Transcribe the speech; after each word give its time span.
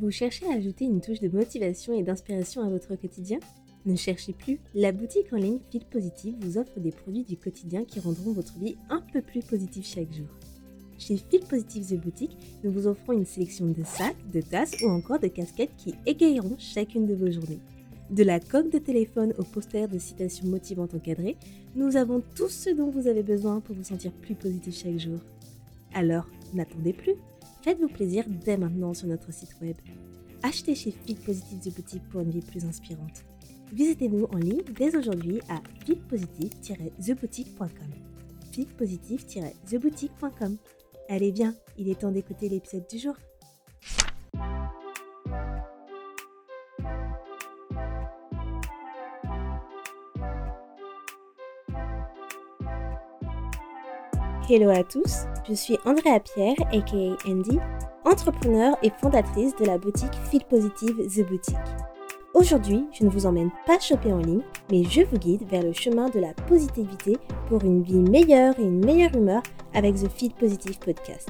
Vous 0.00 0.12
cherchez 0.12 0.46
à 0.46 0.54
ajouter 0.54 0.84
une 0.84 1.00
touche 1.00 1.18
de 1.18 1.28
motivation 1.28 1.92
et 1.92 2.04
d'inspiration 2.04 2.62
à 2.62 2.68
votre 2.68 2.94
quotidien? 2.94 3.40
Ne 3.84 3.96
cherchez 3.96 4.32
plus, 4.32 4.60
la 4.72 4.92
boutique 4.92 5.32
en 5.32 5.36
ligne 5.36 5.58
Fil 5.72 5.84
Positive 5.84 6.36
vous 6.40 6.56
offre 6.56 6.78
des 6.78 6.92
produits 6.92 7.24
du 7.24 7.36
quotidien 7.36 7.84
qui 7.84 7.98
rendront 7.98 8.30
votre 8.30 8.56
vie 8.60 8.76
un 8.90 9.02
peu 9.12 9.20
plus 9.20 9.40
positive 9.40 9.84
chaque 9.84 10.12
jour. 10.12 10.28
Chez 10.98 11.16
Fil 11.16 11.40
Positive 11.40 11.84
The 11.84 12.00
Boutique, 12.00 12.36
nous 12.62 12.70
vous 12.70 12.86
offrons 12.86 13.12
une 13.12 13.24
sélection 13.24 13.66
de 13.66 13.82
sacs, 13.82 14.30
de 14.32 14.40
tasses 14.40 14.80
ou 14.84 14.88
encore 14.88 15.18
de 15.18 15.26
casquettes 15.26 15.74
qui 15.76 15.94
égayeront 16.06 16.56
chacune 16.58 17.06
de 17.06 17.14
vos 17.14 17.32
journées. 17.32 17.60
De 18.10 18.22
la 18.22 18.38
coque 18.38 18.70
de 18.70 18.78
téléphone 18.78 19.34
au 19.36 19.42
poster 19.42 19.88
de 19.88 19.98
citations 19.98 20.46
motivantes 20.46 20.94
encadrées, 20.94 21.36
nous 21.74 21.96
avons 21.96 22.22
tout 22.36 22.48
ce 22.48 22.70
dont 22.70 22.90
vous 22.90 23.08
avez 23.08 23.24
besoin 23.24 23.58
pour 23.58 23.74
vous 23.74 23.84
sentir 23.84 24.12
plus 24.12 24.36
positif 24.36 24.76
chaque 24.76 24.98
jour. 24.98 25.18
Alors, 25.92 26.28
n'attendez 26.54 26.92
plus 26.92 27.14
Faites-vous 27.62 27.88
plaisir 27.88 28.24
dès 28.28 28.56
maintenant 28.56 28.94
sur 28.94 29.08
notre 29.08 29.32
site 29.32 29.56
web. 29.60 29.76
Achetez 30.42 30.74
chez 30.74 30.90
Fit 30.90 31.16
Positive 31.16 31.60
The 31.60 31.74
Boutique 31.74 32.08
pour 32.10 32.20
une 32.20 32.30
vie 32.30 32.40
plus 32.40 32.64
inspirante. 32.64 33.24
Visitez-nous 33.72 34.26
en 34.32 34.38
ligne 34.38 34.62
dès 34.76 34.96
aujourd'hui 34.96 35.40
à 35.48 35.60
fitpositive-theboutique.com. 35.84 37.68
fitpositive-theboutique.com. 38.52 40.56
Allez 41.08 41.32
bien, 41.32 41.54
il 41.76 41.90
est 41.90 41.98
temps 42.00 42.12
d'écouter 42.12 42.48
l'épisode 42.48 42.86
du 42.88 42.98
jour. 42.98 43.16
Hello 54.50 54.70
à 54.70 54.82
tous, 54.82 55.26
je 55.46 55.52
suis 55.52 55.76
Andrea 55.84 56.20
Pierre, 56.20 56.54
aka 56.72 57.16
Andy, 57.28 57.58
entrepreneur 58.06 58.78
et 58.82 58.90
fondatrice 58.98 59.54
de 59.56 59.66
la 59.66 59.76
boutique 59.76 60.14
Feel 60.30 60.42
Positive 60.48 61.06
The 61.06 61.28
Boutique. 61.28 61.56
Aujourd'hui, 62.32 62.86
je 62.92 63.04
ne 63.04 63.10
vous 63.10 63.26
emmène 63.26 63.50
pas 63.66 63.78
choper 63.78 64.10
en 64.10 64.20
ligne, 64.20 64.40
mais 64.70 64.84
je 64.84 65.02
vous 65.02 65.18
guide 65.18 65.46
vers 65.50 65.62
le 65.62 65.74
chemin 65.74 66.08
de 66.08 66.18
la 66.18 66.32
positivité 66.46 67.18
pour 67.50 67.62
une 67.62 67.82
vie 67.82 68.00
meilleure 68.00 68.58
et 68.58 68.62
une 68.62 68.82
meilleure 68.82 69.14
humeur 69.14 69.42
avec 69.74 69.96
The 69.96 70.08
Feel 70.08 70.32
Positive 70.32 70.78
Podcast. 70.78 71.28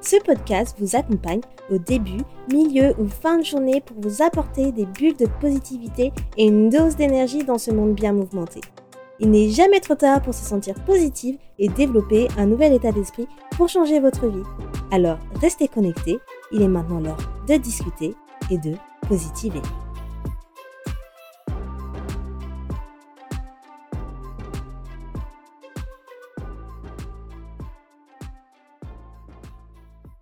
Ce 0.00 0.16
podcast 0.22 0.74
vous 0.78 0.96
accompagne 0.96 1.42
au 1.70 1.76
début, 1.76 2.22
milieu 2.50 2.94
ou 2.98 3.06
fin 3.08 3.36
de 3.36 3.44
journée 3.44 3.82
pour 3.82 3.98
vous 4.00 4.22
apporter 4.22 4.72
des 4.72 4.86
bulles 4.86 5.18
de 5.18 5.26
positivité 5.38 6.14
et 6.38 6.46
une 6.46 6.70
dose 6.70 6.96
d'énergie 6.96 7.44
dans 7.44 7.58
ce 7.58 7.70
monde 7.70 7.92
bien 7.92 8.14
mouvementé. 8.14 8.62
Il 9.20 9.30
n'est 9.30 9.50
jamais 9.50 9.80
trop 9.80 9.94
tard 9.94 10.22
pour 10.22 10.34
se 10.34 10.44
sentir 10.44 10.74
positive 10.84 11.38
et 11.58 11.68
développer 11.68 12.28
un 12.36 12.46
nouvel 12.46 12.72
état 12.72 12.92
d'esprit 12.92 13.28
pour 13.52 13.68
changer 13.68 14.00
votre 14.00 14.26
vie. 14.26 14.42
Alors 14.90 15.18
restez 15.40 15.68
connectés, 15.68 16.18
il 16.52 16.62
est 16.62 16.68
maintenant 16.68 17.00
l'heure 17.00 17.16
de 17.46 17.56
discuter 17.56 18.14
et 18.50 18.58
de 18.58 18.74
positiver. 19.08 19.62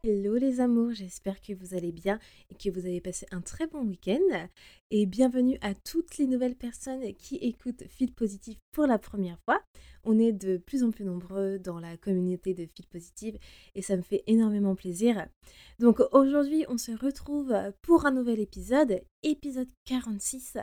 Hello 0.04 0.34
les 0.34 0.58
amours, 0.58 0.90
j'espère 0.90 1.40
que 1.40 1.52
vous 1.52 1.74
allez 1.74 1.92
bien 1.92 2.18
et 2.50 2.56
que 2.56 2.70
vous 2.70 2.86
avez 2.86 3.00
passé 3.00 3.24
un 3.30 3.40
très 3.40 3.68
bon 3.68 3.84
week-end. 3.84 4.48
Et 4.90 5.06
bienvenue 5.06 5.58
à 5.60 5.76
toutes 5.76 6.18
les 6.18 6.26
nouvelles 6.26 6.56
personnes 6.56 7.14
qui 7.14 7.36
écoutent 7.36 7.84
Fil 7.86 8.12
Positif 8.12 8.58
pour 8.72 8.88
la 8.88 8.98
première 8.98 9.38
fois. 9.44 9.62
On 10.02 10.18
est 10.18 10.32
de 10.32 10.56
plus 10.56 10.82
en 10.82 10.90
plus 10.90 11.04
nombreux 11.04 11.60
dans 11.60 11.78
la 11.78 11.96
communauté 11.96 12.52
de 12.52 12.66
Fil 12.66 12.88
Positive 12.88 13.38
et 13.76 13.82
ça 13.82 13.96
me 13.96 14.02
fait 14.02 14.24
énormément 14.26 14.74
plaisir. 14.74 15.24
Donc 15.78 16.00
aujourd'hui, 16.10 16.64
on 16.68 16.78
se 16.78 16.90
retrouve 16.90 17.54
pour 17.80 18.04
un 18.04 18.10
nouvel 18.10 18.40
épisode, 18.40 19.04
épisode 19.22 19.70
46. 19.84 20.58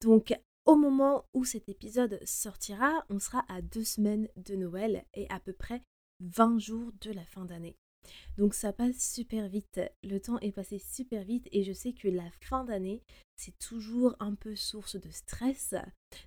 Donc 0.00 0.32
au 0.66 0.76
moment 0.76 1.24
où 1.34 1.44
cet 1.44 1.68
épisode 1.68 2.20
sortira, 2.24 3.04
on 3.10 3.18
sera 3.18 3.44
à 3.48 3.60
deux 3.60 3.82
semaines 3.82 4.28
de 4.36 4.54
Noël 4.54 5.04
et 5.14 5.28
à 5.30 5.40
peu 5.40 5.52
près 5.52 5.82
20 6.20 6.60
jours 6.60 6.92
de 7.00 7.10
la 7.10 7.24
fin 7.24 7.44
d'année. 7.44 7.76
Donc 8.36 8.54
ça 8.54 8.72
passe 8.72 9.12
super 9.12 9.48
vite, 9.48 9.80
le 10.02 10.18
temps 10.18 10.38
est 10.40 10.52
passé 10.52 10.78
super 10.78 11.24
vite 11.24 11.48
et 11.52 11.62
je 11.64 11.72
sais 11.72 11.92
que 11.92 12.08
la 12.08 12.30
fin 12.40 12.64
d'année, 12.64 13.02
c'est 13.36 13.58
toujours 13.58 14.16
un 14.20 14.34
peu 14.34 14.56
source 14.56 14.96
de 14.96 15.10
stress, 15.10 15.74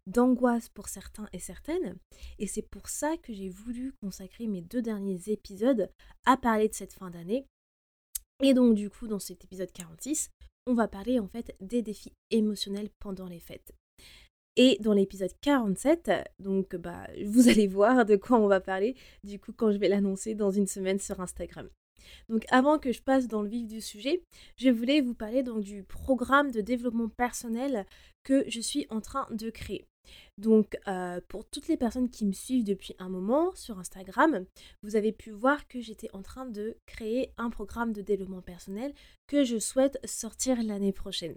d'angoisse 0.07 0.69
pour 0.69 0.87
certains 0.87 1.27
et 1.33 1.39
certaines. 1.39 1.97
Et 2.39 2.47
c'est 2.47 2.61
pour 2.61 2.89
ça 2.89 3.17
que 3.17 3.33
j'ai 3.33 3.49
voulu 3.49 3.93
consacrer 4.01 4.47
mes 4.47 4.61
deux 4.61 4.81
derniers 4.81 5.21
épisodes 5.27 5.89
à 6.25 6.37
parler 6.37 6.69
de 6.69 6.73
cette 6.73 6.93
fin 6.93 7.09
d'année. 7.09 7.45
Et 8.41 8.53
donc 8.53 8.75
du 8.75 8.89
coup, 8.89 9.07
dans 9.07 9.19
cet 9.19 9.43
épisode 9.43 9.71
46, 9.71 10.29
on 10.67 10.73
va 10.73 10.87
parler 10.87 11.19
en 11.19 11.27
fait 11.27 11.55
des 11.59 11.81
défis 11.81 12.13
émotionnels 12.29 12.89
pendant 12.99 13.27
les 13.27 13.39
fêtes. 13.39 13.73
Et 14.57 14.77
dans 14.81 14.93
l'épisode 14.93 15.31
47, 15.41 16.11
donc 16.39 16.75
bah, 16.75 17.07
vous 17.25 17.47
allez 17.47 17.67
voir 17.67 18.05
de 18.05 18.17
quoi 18.17 18.37
on 18.37 18.47
va 18.47 18.59
parler 18.59 18.95
du 19.23 19.39
coup 19.39 19.53
quand 19.53 19.71
je 19.71 19.77
vais 19.77 19.87
l'annoncer 19.87 20.35
dans 20.35 20.51
une 20.51 20.67
semaine 20.67 20.99
sur 20.99 21.21
Instagram. 21.21 21.69
Donc 22.29 22.45
avant 22.49 22.79
que 22.79 22.91
je 22.91 23.01
passe 23.01 23.27
dans 23.27 23.41
le 23.41 23.49
vif 23.49 23.67
du 23.67 23.79
sujet, 23.79 24.23
je 24.57 24.69
voulais 24.69 25.01
vous 25.01 25.13
parler 25.13 25.43
donc 25.43 25.61
du 25.61 25.83
programme 25.83 26.51
de 26.51 26.61
développement 26.61 27.09
personnel 27.09 27.85
que 28.23 28.43
je 28.47 28.59
suis 28.59 28.87
en 28.89 29.01
train 29.01 29.27
de 29.31 29.49
créer. 29.49 29.87
Donc, 30.37 30.77
euh, 30.87 31.21
pour 31.27 31.45
toutes 31.45 31.67
les 31.67 31.77
personnes 31.77 32.09
qui 32.09 32.25
me 32.25 32.31
suivent 32.31 32.63
depuis 32.63 32.95
un 32.99 33.09
moment 33.09 33.51
sur 33.55 33.79
Instagram, 33.79 34.45
vous 34.81 34.95
avez 34.95 35.11
pu 35.11 35.31
voir 35.31 35.67
que 35.67 35.81
j'étais 35.81 36.09
en 36.13 36.21
train 36.21 36.45
de 36.45 36.77
créer 36.85 37.31
un 37.37 37.49
programme 37.49 37.93
de 37.93 38.01
développement 38.01 38.41
personnel 38.41 38.93
que 39.27 39.43
je 39.43 39.59
souhaite 39.59 39.99
sortir 40.05 40.61
l'année 40.63 40.93
prochaine. 40.93 41.35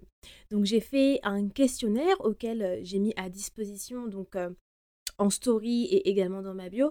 Donc, 0.51 0.65
j'ai 0.65 0.81
fait 0.81 1.21
un 1.23 1.49
questionnaire 1.49 2.21
auquel 2.21 2.63
euh, 2.63 2.81
j'ai 2.83 2.99
mis 2.99 3.13
à 3.17 3.29
disposition 3.29 4.07
donc 4.07 4.37
euh, 4.37 4.51
en 5.19 5.31
story 5.31 5.85
et 5.85 6.09
également 6.09 6.43
dans 6.43 6.55
ma 6.55 6.69
bio 6.69 6.91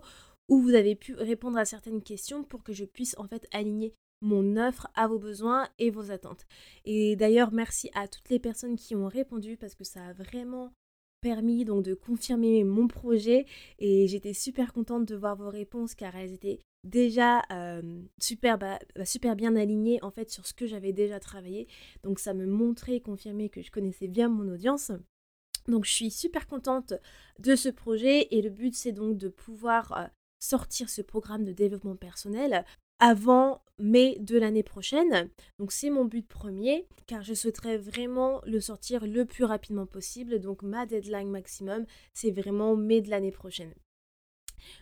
où 0.49 0.61
vous 0.61 0.73
avez 0.75 0.95
pu 0.95 1.15
répondre 1.15 1.57
à 1.57 1.65
certaines 1.65 2.03
questions 2.03 2.43
pour 2.43 2.63
que 2.63 2.73
je 2.73 2.85
puisse 2.85 3.15
en 3.17 3.27
fait 3.27 3.47
aligner 3.51 3.95
mon 4.21 4.55
offre 4.57 4.87
à 4.95 5.07
vos 5.07 5.19
besoins 5.19 5.67
et 5.79 5.89
vos 5.89 6.11
attentes. 6.11 6.45
Et 6.85 7.15
d'ailleurs, 7.15 7.51
merci 7.51 7.89
à 7.93 8.07
toutes 8.07 8.29
les 8.29 8.39
personnes 8.39 8.77
qui 8.77 8.95
ont 8.95 9.07
répondu 9.07 9.57
parce 9.57 9.75
que 9.75 9.83
ça 9.83 10.05
a 10.05 10.13
vraiment 10.13 10.71
permis 11.23 11.63
donc 11.63 11.83
de 11.83 11.93
confirmer 11.95 12.63
mon 12.63 12.87
projet. 12.87 13.45
Et 13.79 14.07
j'étais 14.07 14.33
super 14.33 14.73
contente 14.73 15.05
de 15.05 15.15
voir 15.15 15.35
vos 15.35 15.49
réponses 15.49 15.95
car 15.95 16.15
elles 16.15 16.33
étaient 16.33 16.59
déjà 16.83 17.41
euh, 17.51 18.01
super, 18.19 18.57
bah, 18.59 18.77
super 19.05 19.37
bien 19.37 19.55
alignées 19.55 20.03
en 20.03 20.11
fait 20.11 20.29
sur 20.29 20.45
ce 20.45 20.53
que 20.53 20.67
j'avais 20.67 20.91
déjà 20.91 21.19
travaillé. 21.19 21.67
Donc 22.03 22.19
ça 22.19 22.33
me 22.33 22.45
montrait 22.45 22.97
et 22.97 23.01
confirmait 23.01 23.49
que 23.49 23.61
je 23.61 23.71
connaissais 23.71 24.09
bien 24.09 24.27
mon 24.27 24.51
audience. 24.53 24.91
Donc 25.69 25.85
je 25.85 25.91
suis 25.91 26.11
super 26.11 26.45
contente 26.45 26.93
de 27.39 27.55
ce 27.55 27.69
projet. 27.69 28.27
Et 28.31 28.41
le 28.41 28.49
but 28.49 28.75
c'est 28.75 28.91
donc 28.91 29.17
de 29.17 29.29
pouvoir 29.29 29.93
euh, 29.93 30.07
sortir 30.39 30.89
ce 30.89 31.01
programme 31.01 31.45
de 31.45 31.53
développement 31.53 31.95
personnel 31.95 32.65
avant 33.03 33.61
mai 33.79 34.17
de 34.21 34.37
l'année 34.37 34.63
prochaine. 34.63 35.29
Donc 35.59 35.73
c'est 35.73 35.89
mon 35.89 36.05
but 36.05 36.25
premier 36.25 36.87
car 37.05 37.21
je 37.21 37.33
souhaiterais 37.33 37.77
vraiment 37.77 38.41
le 38.45 38.61
sortir 38.61 39.05
le 39.05 39.25
plus 39.25 39.43
rapidement 39.43 39.85
possible. 39.85 40.39
Donc 40.39 40.63
ma 40.63 40.85
deadline 40.85 41.29
maximum, 41.29 41.85
c'est 42.13 42.31
vraiment 42.31 42.77
mai 42.77 43.01
de 43.01 43.09
l'année 43.09 43.33
prochaine. 43.33 43.73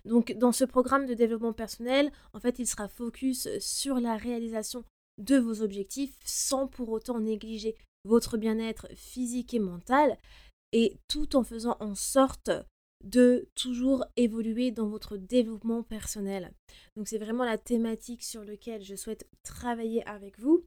Donc 0.05 0.33
dans 0.37 0.51
ce 0.51 0.65
programme 0.65 1.07
de 1.07 1.15
développement 1.15 1.51
personnel, 1.51 2.11
en 2.33 2.39
fait, 2.39 2.59
il 2.59 2.67
sera 2.67 2.87
focus 2.87 3.47
sur 3.57 3.99
la 3.99 4.17
réalisation 4.17 4.83
de 5.17 5.37
vos 5.37 5.63
objectifs 5.63 6.13
sans 6.23 6.67
pour 6.67 6.89
autant 6.89 7.19
négliger 7.19 7.75
votre 8.05 8.37
bien-être 8.37 8.87
physique 8.93 9.55
et 9.55 9.59
mental 9.59 10.15
et 10.73 10.99
tout 11.07 11.35
en 11.35 11.43
faisant 11.43 11.75
en 11.79 11.95
sorte 11.95 12.51
de 13.03 13.49
toujours 13.55 14.05
évoluer 14.17 14.71
dans 14.71 14.87
votre 14.87 15.17
développement 15.17 15.83
personnel. 15.83 16.51
Donc 16.95 17.07
c'est 17.07 17.17
vraiment 17.17 17.45
la 17.45 17.57
thématique 17.57 18.23
sur 18.23 18.43
laquelle 18.43 18.83
je 18.83 18.95
souhaite 18.95 19.27
travailler 19.43 20.05
avec 20.07 20.39
vous 20.39 20.65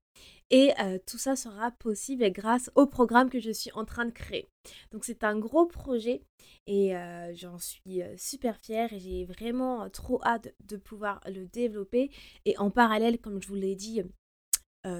et 0.50 0.72
euh, 0.80 0.98
tout 1.06 1.18
ça 1.18 1.36
sera 1.36 1.70
possible 1.72 2.30
grâce 2.30 2.70
au 2.74 2.86
programme 2.86 3.30
que 3.30 3.40
je 3.40 3.50
suis 3.50 3.72
en 3.72 3.84
train 3.84 4.04
de 4.04 4.10
créer. 4.10 4.48
Donc 4.92 5.04
c'est 5.04 5.24
un 5.24 5.38
gros 5.38 5.66
projet 5.66 6.22
et 6.66 6.96
euh, 6.96 7.34
j'en 7.34 7.58
suis 7.58 8.02
euh, 8.02 8.14
super 8.16 8.58
fière 8.58 8.92
et 8.92 8.98
j'ai 8.98 9.24
vraiment 9.24 9.88
trop 9.90 10.20
hâte 10.24 10.54
de 10.64 10.76
pouvoir 10.76 11.20
le 11.26 11.46
développer 11.46 12.10
et 12.44 12.56
en 12.58 12.70
parallèle 12.70 13.18
comme 13.18 13.42
je 13.42 13.48
vous 13.48 13.54
l'ai 13.54 13.76
dit 13.76 14.02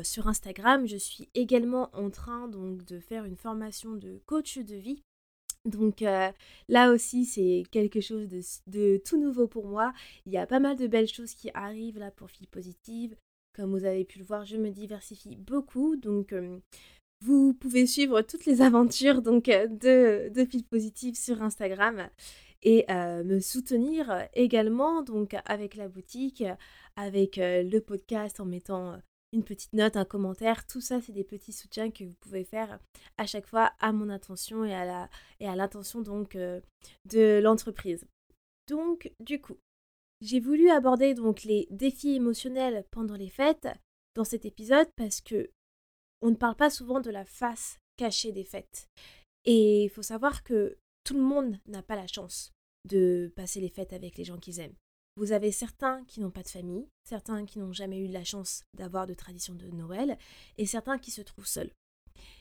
sur 0.03 0.29
Instagram, 0.29 0.87
je 0.87 0.97
suis 0.97 1.29
également 1.35 1.91
en 1.93 2.09
train 2.09 2.49
donc 2.49 2.87
de 2.87 3.01
faire 3.01 3.27
une 3.27 3.37
formation 3.37 3.93
de 3.93 4.23
coach 4.25 4.57
de 4.57 4.77
vie 4.77 5.03
donc 5.65 6.03
euh, 6.03 6.31
là 6.69 6.93
aussi, 6.93 7.25
c'est 7.25 7.65
quelque 7.71 8.01
chose 8.01 8.29
de, 8.67 8.97
tout 8.99 9.19
nouveau 9.19 9.47
pour 9.47 9.67
moi. 9.67 9.93
Il 10.27 10.33
y 10.33 10.39
a 10.39 10.47
pas 10.47 10.61
mal 10.61 10.77
de 10.77 10.87
belles 10.87 11.09
choses 11.09 11.35
qui 11.35 11.51
arrivent 11.55 11.99
là 11.99 12.11
pour 12.11 12.31
Fil 12.31 12.47
Positive. 12.49 13.17
Comme 13.55 13.71
vous 13.71 13.85
avez 13.85 14.05
pu 14.05 14.19
le 14.19 14.25
voir, 14.25 14.45
je 14.45 14.57
me 14.57 14.71
diversifie 14.71 15.37
beaucoup. 15.37 15.97
Donc 15.97 16.33
euh, 16.33 16.59
vous 17.25 17.55
pouvez 17.55 17.87
suivre 17.87 18.21
toutes 18.23 18.45
les 18.47 18.61
aventures 18.61 19.23
donc, 19.23 19.49
euh, 19.49 19.67
de, 19.67 20.29
de 20.29 20.45
Fil 20.45 20.65
Positive 20.65 21.17
sur 21.17 21.43
Instagram 21.43 22.09
et 22.67 22.87
me 22.89 23.41
soutenir 23.41 24.27
également 24.33 25.03
donc 25.03 25.37
avec 25.45 25.75
la 25.77 25.87
boutique, 25.87 26.43
avec 26.97 27.37
le 27.37 27.79
podcast 27.81 28.41
en 28.41 28.47
mettant 28.47 28.97
une 29.35 29.45
petite 29.45 29.73
note, 29.73 29.97
un 29.97 30.05
commentaire. 30.05 30.67
Tout 30.67 30.81
ça, 30.81 31.01
c'est 31.01 31.13
des 31.13 31.25
petits 31.25 31.53
soutiens 31.53 31.91
que 31.91 32.05
vous 32.05 32.15
pouvez 32.21 32.45
faire 32.45 32.79
à 33.19 33.27
chaque 33.27 33.47
fois 33.47 33.73
à 33.81 33.93
mon 33.93 34.09
intention 34.09 34.65
et 34.65 34.75
à 34.75 35.57
l'intention 35.57 36.01
donc 36.01 36.37
euh, 36.37 36.61
de 37.05 37.41
l'entreprise. 37.43 38.07
Donc, 38.69 39.13
du 39.21 39.41
coup, 39.41 39.59
j'ai 40.21 40.41
voulu 40.41 40.71
aborder 40.71 41.15
donc 41.15 41.43
les 41.43 41.67
défis 41.71 42.15
émotionnels 42.15 42.85
pendant 42.91 43.17
les 43.17 43.29
fêtes 43.29 43.69
dans 44.15 44.25
cet 44.25 44.45
épisode 44.45 44.89
parce 44.97 45.21
que 45.21 45.51
on 46.23 46.31
ne 46.31 46.37
parle 46.37 46.57
pas 46.57 46.71
souvent 46.71 47.01
de 47.01 47.11
la 47.11 47.25
face 47.25 47.79
cachée 47.97 48.33
des 48.33 48.45
fêtes. 48.45 48.89
Et 49.45 49.85
il 49.85 49.91
faut 49.91 50.03
savoir 50.03 50.43
que 50.43 50.79
tout 51.05 51.15
le 51.15 51.21
monde 51.21 51.59
n'a 51.67 51.83
pas 51.83 51.97
la 51.97 52.07
chance 52.07 52.53
de 52.89 53.33
passer 53.37 53.61
les 53.61 53.69
fêtes 53.69 53.93
avec 53.93 54.17
les 54.17 54.25
gens 54.25 54.39
qu'ils 54.39 54.61
aiment. 54.61 54.77
Vous 55.17 55.33
avez 55.33 55.53
certains 55.53 56.05
qui 56.05 56.21
n'ont 56.21 56.31
pas 56.31 56.43
de 56.43 56.49
famille, 56.49 56.89
certains 57.05 57.45
qui 57.45 57.59
n'ont 57.59 57.73
jamais 57.73 57.99
eu 57.99 58.09
la 58.09 58.25
chance 58.25 58.65
d'avoir 58.75 59.07
de 59.07 59.15
tradition 59.15 59.55
de 59.55 59.69
Noël, 59.69 60.19
et 60.59 60.67
certains 60.67 60.99
qui 60.99 61.11
se 61.11 61.23
trouvent 61.23 61.47
seuls. 61.47 61.71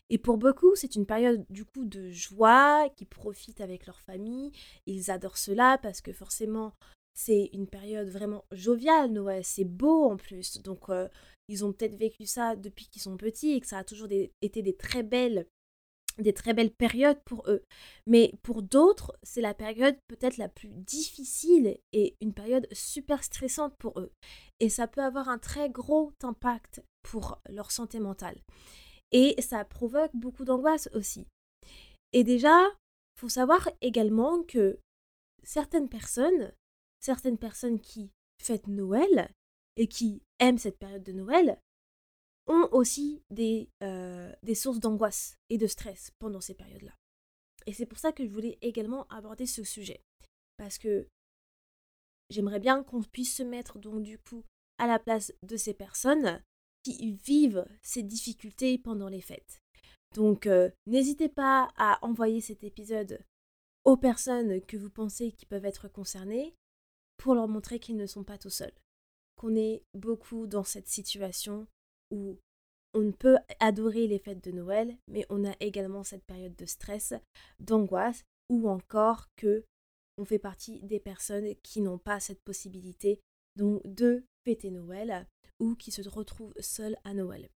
Et 0.09 0.17
pour 0.17 0.37
beaucoup, 0.37 0.75
c'est 0.75 0.95
une 0.95 1.05
période 1.05 1.45
du 1.49 1.65
coup 1.65 1.85
de 1.85 2.09
joie, 2.09 2.89
qui 2.95 3.05
profitent 3.05 3.61
avec 3.61 3.85
leur 3.85 3.99
famille. 4.01 4.51
Ils 4.85 5.11
adorent 5.11 5.37
cela 5.37 5.77
parce 5.81 6.01
que 6.01 6.13
forcément, 6.13 6.73
c'est 7.15 7.49
une 7.53 7.67
période 7.67 8.09
vraiment 8.09 8.43
joviale, 8.51 9.11
Noël. 9.11 9.43
C'est 9.45 9.65
beau 9.65 10.05
en 10.05 10.17
plus. 10.17 10.61
Donc, 10.61 10.89
euh, 10.89 11.07
ils 11.47 11.63
ont 11.65 11.73
peut-être 11.73 11.95
vécu 11.95 12.25
ça 12.25 12.55
depuis 12.55 12.87
qu'ils 12.87 13.01
sont 13.01 13.17
petits 13.17 13.51
et 13.51 13.61
que 13.61 13.67
ça 13.67 13.79
a 13.79 13.83
toujours 13.83 14.09
été 14.41 14.61
des 14.61 14.75
très 14.75 15.03
belles 15.03 15.47
des 16.18 16.33
très 16.33 16.54
belles 16.54 16.74
périodes 16.74 17.21
pour 17.25 17.50
eux. 17.50 17.63
Mais 18.07 18.33
pour 18.44 18.62
d'autres, 18.62 19.18
c'est 19.24 19.42
la 19.42 19.54
période 19.54 19.98
peut-être 20.07 20.38
la 20.38 20.50
plus 20.50 20.69
difficile 20.69 21.77
et 21.92 22.15
une 22.21 22.33
période 22.33 22.68
super 22.71 23.24
stressante 23.24 23.75
pour 23.77 24.00
eux. 24.00 24.12
Et 24.60 24.69
ça 24.69 24.88
peut 24.88 25.01
avoir 25.01 25.30
un 25.30 25.39
très 25.39 25.69
gros 25.69 26.13
impact 26.24 26.83
pour 27.01 27.42
leur 27.50 27.71
santé 27.71 28.00
mentale. 28.00 28.39
Et 29.12 29.39
ça 29.42 29.63
provoque 29.65 30.12
beaucoup 30.13 30.45
d'angoisse 30.45 30.89
aussi. 30.94 31.27
Et 32.13 32.24
déjà, 32.24 32.69
faut 33.19 33.30
savoir 33.30 33.69
également 33.81 34.44
que 34.44 34.80
certaines 35.44 35.89
personnes, 35.89 36.54
certaines 37.00 37.38
personnes 37.38 37.80
qui 37.80 38.12
fêtent 38.42 38.68
Noël 38.68 39.31
et 39.77 39.88
qui 39.88 40.21
aiment 40.39 40.57
cette 40.57 40.77
période 40.77 41.04
de 41.04 41.13
Noël, 41.13 41.60
ont 42.47 42.67
aussi 42.71 43.23
des, 43.29 43.69
euh, 43.83 44.33
des 44.43 44.55
sources 44.55 44.79
d'angoisse 44.79 45.37
et 45.49 45.57
de 45.57 45.67
stress 45.67 46.11
pendant 46.19 46.41
ces 46.41 46.53
périodes-là. 46.53 46.93
Et 47.65 47.73
c'est 47.73 47.85
pour 47.85 47.99
ça 47.99 48.11
que 48.11 48.25
je 48.25 48.29
voulais 48.29 48.57
également 48.61 49.07
aborder 49.07 49.45
ce 49.45 49.63
sujet. 49.63 50.01
Parce 50.57 50.77
que 50.77 51.07
j'aimerais 52.29 52.59
bien 52.59 52.83
qu'on 52.83 53.01
puisse 53.01 53.37
se 53.37 53.43
mettre 53.43 53.79
donc 53.79 54.03
du 54.03 54.17
coup 54.17 54.43
à 54.77 54.87
la 54.87 54.99
place 54.99 55.33
de 55.43 55.57
ces 55.57 55.73
personnes 55.73 56.41
qui 56.83 57.13
vivent 57.25 57.65
ces 57.81 58.03
difficultés 58.03 58.77
pendant 58.77 59.07
les 59.07 59.21
fêtes. 59.21 59.61
Donc 60.15 60.45
euh, 60.45 60.69
n'hésitez 60.85 61.29
pas 61.29 61.71
à 61.77 61.99
envoyer 62.05 62.41
cet 62.41 62.63
épisode 62.63 63.19
aux 63.85 63.97
personnes 63.97 64.61
que 64.61 64.77
vous 64.77 64.89
pensez 64.89 65.31
qui 65.31 65.45
peuvent 65.45 65.65
être 65.65 65.87
concernées 65.87 66.55
pour 67.17 67.35
leur 67.35 67.47
montrer 67.47 67.79
qu'ils 67.79 67.97
ne 67.97 68.05
sont 68.05 68.23
pas 68.23 68.37
tout 68.37 68.49
seuls. 68.49 68.73
Qu'on 69.35 69.55
est 69.55 69.83
beaucoup 69.93 70.45
dans 70.47 70.63
cette 70.63 70.87
situation 70.87 71.67
où 72.13 72.38
on 72.94 73.12
peut 73.12 73.38
adorer 73.60 74.07
les 74.07 74.19
fêtes 74.19 74.44
de 74.44 74.51
Noël, 74.51 74.95
mais 75.07 75.25
on 75.30 75.45
a 75.45 75.56
également 75.60 76.04
cette 76.04 76.24
période 76.25 76.56
de 76.56 76.65
stress, 76.65 77.13
d'angoisse, 77.60 78.24
ou 78.50 78.69
encore 78.69 79.27
que 79.36 79.65
on 80.18 80.25
fait 80.25 80.39
partie 80.39 80.80
des 80.81 81.00
personnes 81.00 81.56
qui 81.63 81.81
n'ont 81.81 81.98
pas 81.98 82.19
cette 82.19 82.42
possibilité 82.44 83.19
donc 83.56 83.81
de 83.86 84.24
fêter 84.45 84.69
Noël 84.69 85.27
ou 85.60 85.75
qui 85.75 85.92
se 85.92 86.07
retrouvent 86.07 86.54
seules 86.60 86.98
à 87.04 87.13
Noël. 87.13 87.50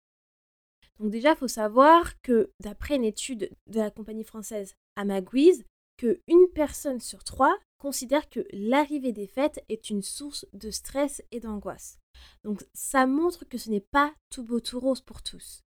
Donc 1.00 1.12
déjà, 1.12 1.32
il 1.32 1.38
faut 1.38 1.48
savoir 1.48 2.20
que 2.22 2.52
d'après 2.60 2.96
une 2.96 3.04
étude 3.04 3.52
de 3.68 3.80
la 3.80 3.92
compagnie 3.92 4.24
française 4.24 4.74
Amagwiz, 4.96 5.64
que 5.98 6.20
une 6.28 6.48
personne 6.54 7.00
sur 7.00 7.24
trois 7.24 7.56
considère 7.78 8.30
que 8.30 8.46
l'arrivée 8.52 9.12
des 9.12 9.28
fêtes 9.28 9.64
est 9.70 9.90
une 9.90 10.02
source 10.02 10.46
de 10.54 10.70
stress 10.70 11.24
et 11.32 11.40
d'angoisse. 11.40 12.00
Donc 12.44 12.66
ça 12.74 13.06
montre 13.06 13.48
que 13.48 13.58
ce 13.58 13.70
n'est 13.70 13.86
pas 13.92 14.14
tout 14.30 14.44
beau 14.44 14.60
tout 14.60 14.80
rose 14.80 15.02
pour 15.02 15.22
tous. 15.22 15.64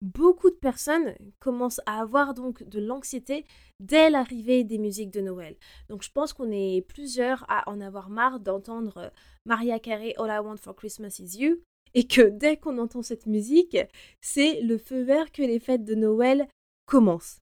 Beaucoup 0.00 0.50
de 0.50 0.54
personnes 0.54 1.16
commencent 1.40 1.80
à 1.84 2.00
avoir 2.00 2.32
donc 2.32 2.62
de 2.62 2.78
l'anxiété 2.78 3.44
dès 3.80 4.10
l'arrivée 4.10 4.62
des 4.62 4.78
musiques 4.78 5.10
de 5.10 5.20
Noël. 5.20 5.56
Donc 5.88 6.04
je 6.04 6.12
pense 6.12 6.32
qu'on 6.32 6.52
est 6.52 6.86
plusieurs 6.86 7.44
à 7.48 7.68
en 7.68 7.80
avoir 7.80 8.08
marre 8.08 8.38
d'entendre 8.38 9.12
Maria 9.44 9.80
Carey 9.80 10.14
All 10.16 10.30
I 10.30 10.38
Want 10.38 10.58
for 10.58 10.76
Christmas 10.76 11.18
is 11.18 11.40
You 11.40 11.60
et 11.94 12.06
que 12.06 12.22
dès 12.28 12.56
qu'on 12.56 12.78
entend 12.78 13.02
cette 13.02 13.26
musique, 13.26 13.76
c'est 14.20 14.60
le 14.60 14.78
feu 14.78 15.02
vert 15.02 15.32
que 15.32 15.42
les 15.42 15.58
fêtes 15.58 15.84
de 15.84 15.96
Noël 15.96 16.46
commencent. 16.86 17.40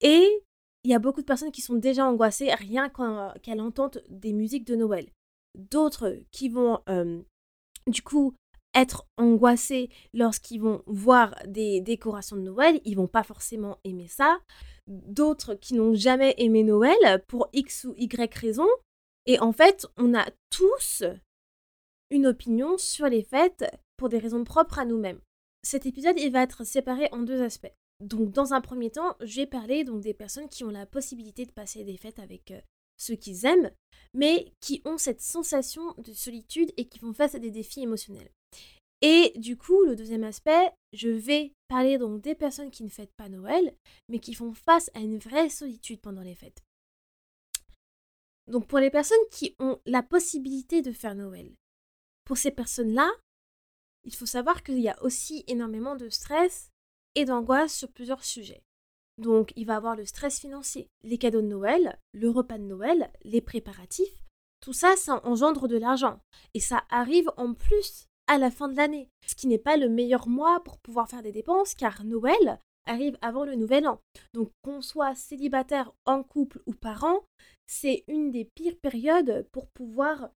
Et 0.00 0.26
il 0.84 0.90
y 0.90 0.94
a 0.94 0.98
beaucoup 0.98 1.20
de 1.20 1.26
personnes 1.26 1.52
qui 1.52 1.60
sont 1.60 1.74
déjà 1.74 2.06
angoissées 2.06 2.52
rien 2.54 2.90
qu'elles 3.42 3.60
entendent 3.60 4.02
des 4.08 4.32
musiques 4.32 4.66
de 4.66 4.76
Noël. 4.76 5.06
D'autres 5.54 6.16
qui 6.30 6.48
vont 6.48 6.80
euh, 6.88 7.20
du 7.86 8.02
coup 8.02 8.34
être 8.74 9.04
angoissés 9.16 9.90
lorsqu'ils 10.14 10.60
vont 10.60 10.82
voir 10.86 11.34
des 11.46 11.80
décorations 11.80 12.36
de 12.36 12.42
Noël, 12.42 12.80
ils 12.84 12.96
vont 12.96 13.08
pas 13.08 13.24
forcément 13.24 13.78
aimer 13.84 14.08
ça. 14.08 14.38
D'autres 14.86 15.54
qui 15.54 15.74
n'ont 15.74 15.94
jamais 15.94 16.34
aimé 16.38 16.62
Noël 16.62 17.24
pour 17.26 17.48
X 17.52 17.84
ou 17.84 17.94
Y 17.96 18.34
raison. 18.34 18.66
Et 19.26 19.38
en 19.40 19.52
fait, 19.52 19.86
on 19.96 20.14
a 20.14 20.26
tous 20.50 21.04
une 22.10 22.26
opinion 22.26 22.78
sur 22.78 23.06
les 23.06 23.22
fêtes 23.22 23.64
pour 23.96 24.08
des 24.08 24.18
raisons 24.18 24.44
propres 24.44 24.78
à 24.78 24.84
nous-mêmes. 24.84 25.20
Cet 25.62 25.84
épisode, 25.84 26.18
il 26.18 26.32
va 26.32 26.42
être 26.42 26.64
séparé 26.64 27.08
en 27.12 27.18
deux 27.18 27.42
aspects. 27.42 27.72
Donc, 28.00 28.32
dans 28.32 28.54
un 28.54 28.60
premier 28.60 28.90
temps, 28.90 29.16
je 29.20 29.36
vais 29.36 29.46
parler 29.46 29.84
donc 29.84 30.00
des 30.00 30.14
personnes 30.14 30.48
qui 30.48 30.64
ont 30.64 30.70
la 30.70 30.86
possibilité 30.86 31.44
de 31.44 31.52
passer 31.52 31.84
des 31.84 31.96
fêtes 31.96 32.18
avec 32.18 32.50
euh, 32.50 32.60
ceux 32.96 33.14
qu'ils 33.14 33.44
aiment, 33.44 33.70
mais 34.14 34.52
qui 34.60 34.80
ont 34.84 34.98
cette 34.98 35.20
sensation 35.20 35.94
de 35.98 36.12
solitude 36.12 36.72
et 36.76 36.88
qui 36.88 36.98
font 36.98 37.12
face 37.12 37.34
à 37.34 37.38
des 37.38 37.50
défis 37.50 37.82
émotionnels. 37.82 38.30
Et 39.02 39.32
du 39.36 39.56
coup, 39.56 39.82
le 39.84 39.96
deuxième 39.96 40.24
aspect, 40.24 40.72
je 40.92 41.08
vais 41.08 41.52
parler 41.68 41.96
donc 41.96 42.20
des 42.20 42.34
personnes 42.34 42.70
qui 42.70 42.84
ne 42.84 42.90
fêtent 42.90 43.14
pas 43.16 43.28
Noël, 43.28 43.74
mais 44.08 44.18
qui 44.18 44.34
font 44.34 44.52
face 44.52 44.90
à 44.94 45.00
une 45.00 45.18
vraie 45.18 45.48
solitude 45.48 46.00
pendant 46.00 46.22
les 46.22 46.34
fêtes. 46.34 46.62
Donc 48.46 48.66
pour 48.66 48.78
les 48.78 48.90
personnes 48.90 49.16
qui 49.30 49.54
ont 49.58 49.80
la 49.86 50.02
possibilité 50.02 50.82
de 50.82 50.92
faire 50.92 51.14
Noël, 51.14 51.54
pour 52.24 52.36
ces 52.36 52.50
personnes-là, 52.50 53.10
il 54.04 54.14
faut 54.14 54.26
savoir 54.26 54.62
qu'il 54.62 54.80
y 54.80 54.88
a 54.88 55.02
aussi 55.02 55.44
énormément 55.46 55.96
de 55.96 56.08
stress 56.08 56.69
et 57.14 57.24
d'angoisse 57.24 57.74
sur 57.74 57.90
plusieurs 57.90 58.24
sujets. 58.24 58.62
Donc 59.18 59.52
il 59.56 59.66
va 59.66 59.76
avoir 59.76 59.96
le 59.96 60.06
stress 60.06 60.40
financier, 60.40 60.88
les 61.02 61.18
cadeaux 61.18 61.42
de 61.42 61.46
Noël, 61.46 61.98
le 62.12 62.30
repas 62.30 62.58
de 62.58 62.64
Noël, 62.64 63.10
les 63.22 63.40
préparatifs. 63.40 64.24
Tout 64.60 64.72
ça, 64.72 64.96
ça 64.96 65.20
engendre 65.24 65.68
de 65.68 65.76
l'argent. 65.76 66.20
Et 66.54 66.60
ça 66.60 66.84
arrive 66.90 67.30
en 67.36 67.54
plus 67.54 68.06
à 68.26 68.38
la 68.38 68.50
fin 68.50 68.68
de 68.68 68.76
l'année. 68.76 69.08
Ce 69.26 69.34
qui 69.34 69.46
n'est 69.46 69.58
pas 69.58 69.76
le 69.76 69.88
meilleur 69.88 70.28
mois 70.28 70.62
pour 70.64 70.78
pouvoir 70.78 71.08
faire 71.08 71.22
des 71.22 71.32
dépenses 71.32 71.74
car 71.74 72.04
Noël 72.04 72.58
arrive 72.86 73.18
avant 73.22 73.44
le 73.44 73.54
nouvel 73.54 73.86
an. 73.86 74.00
Donc 74.34 74.50
qu'on 74.62 74.82
soit 74.82 75.14
célibataire, 75.14 75.92
en 76.04 76.22
couple 76.22 76.62
ou 76.66 76.72
parent, 76.72 77.24
c'est 77.66 78.04
une 78.08 78.30
des 78.30 78.48
pires 78.54 78.78
périodes 78.82 79.46
pour 79.52 79.66
pouvoir 79.68 80.30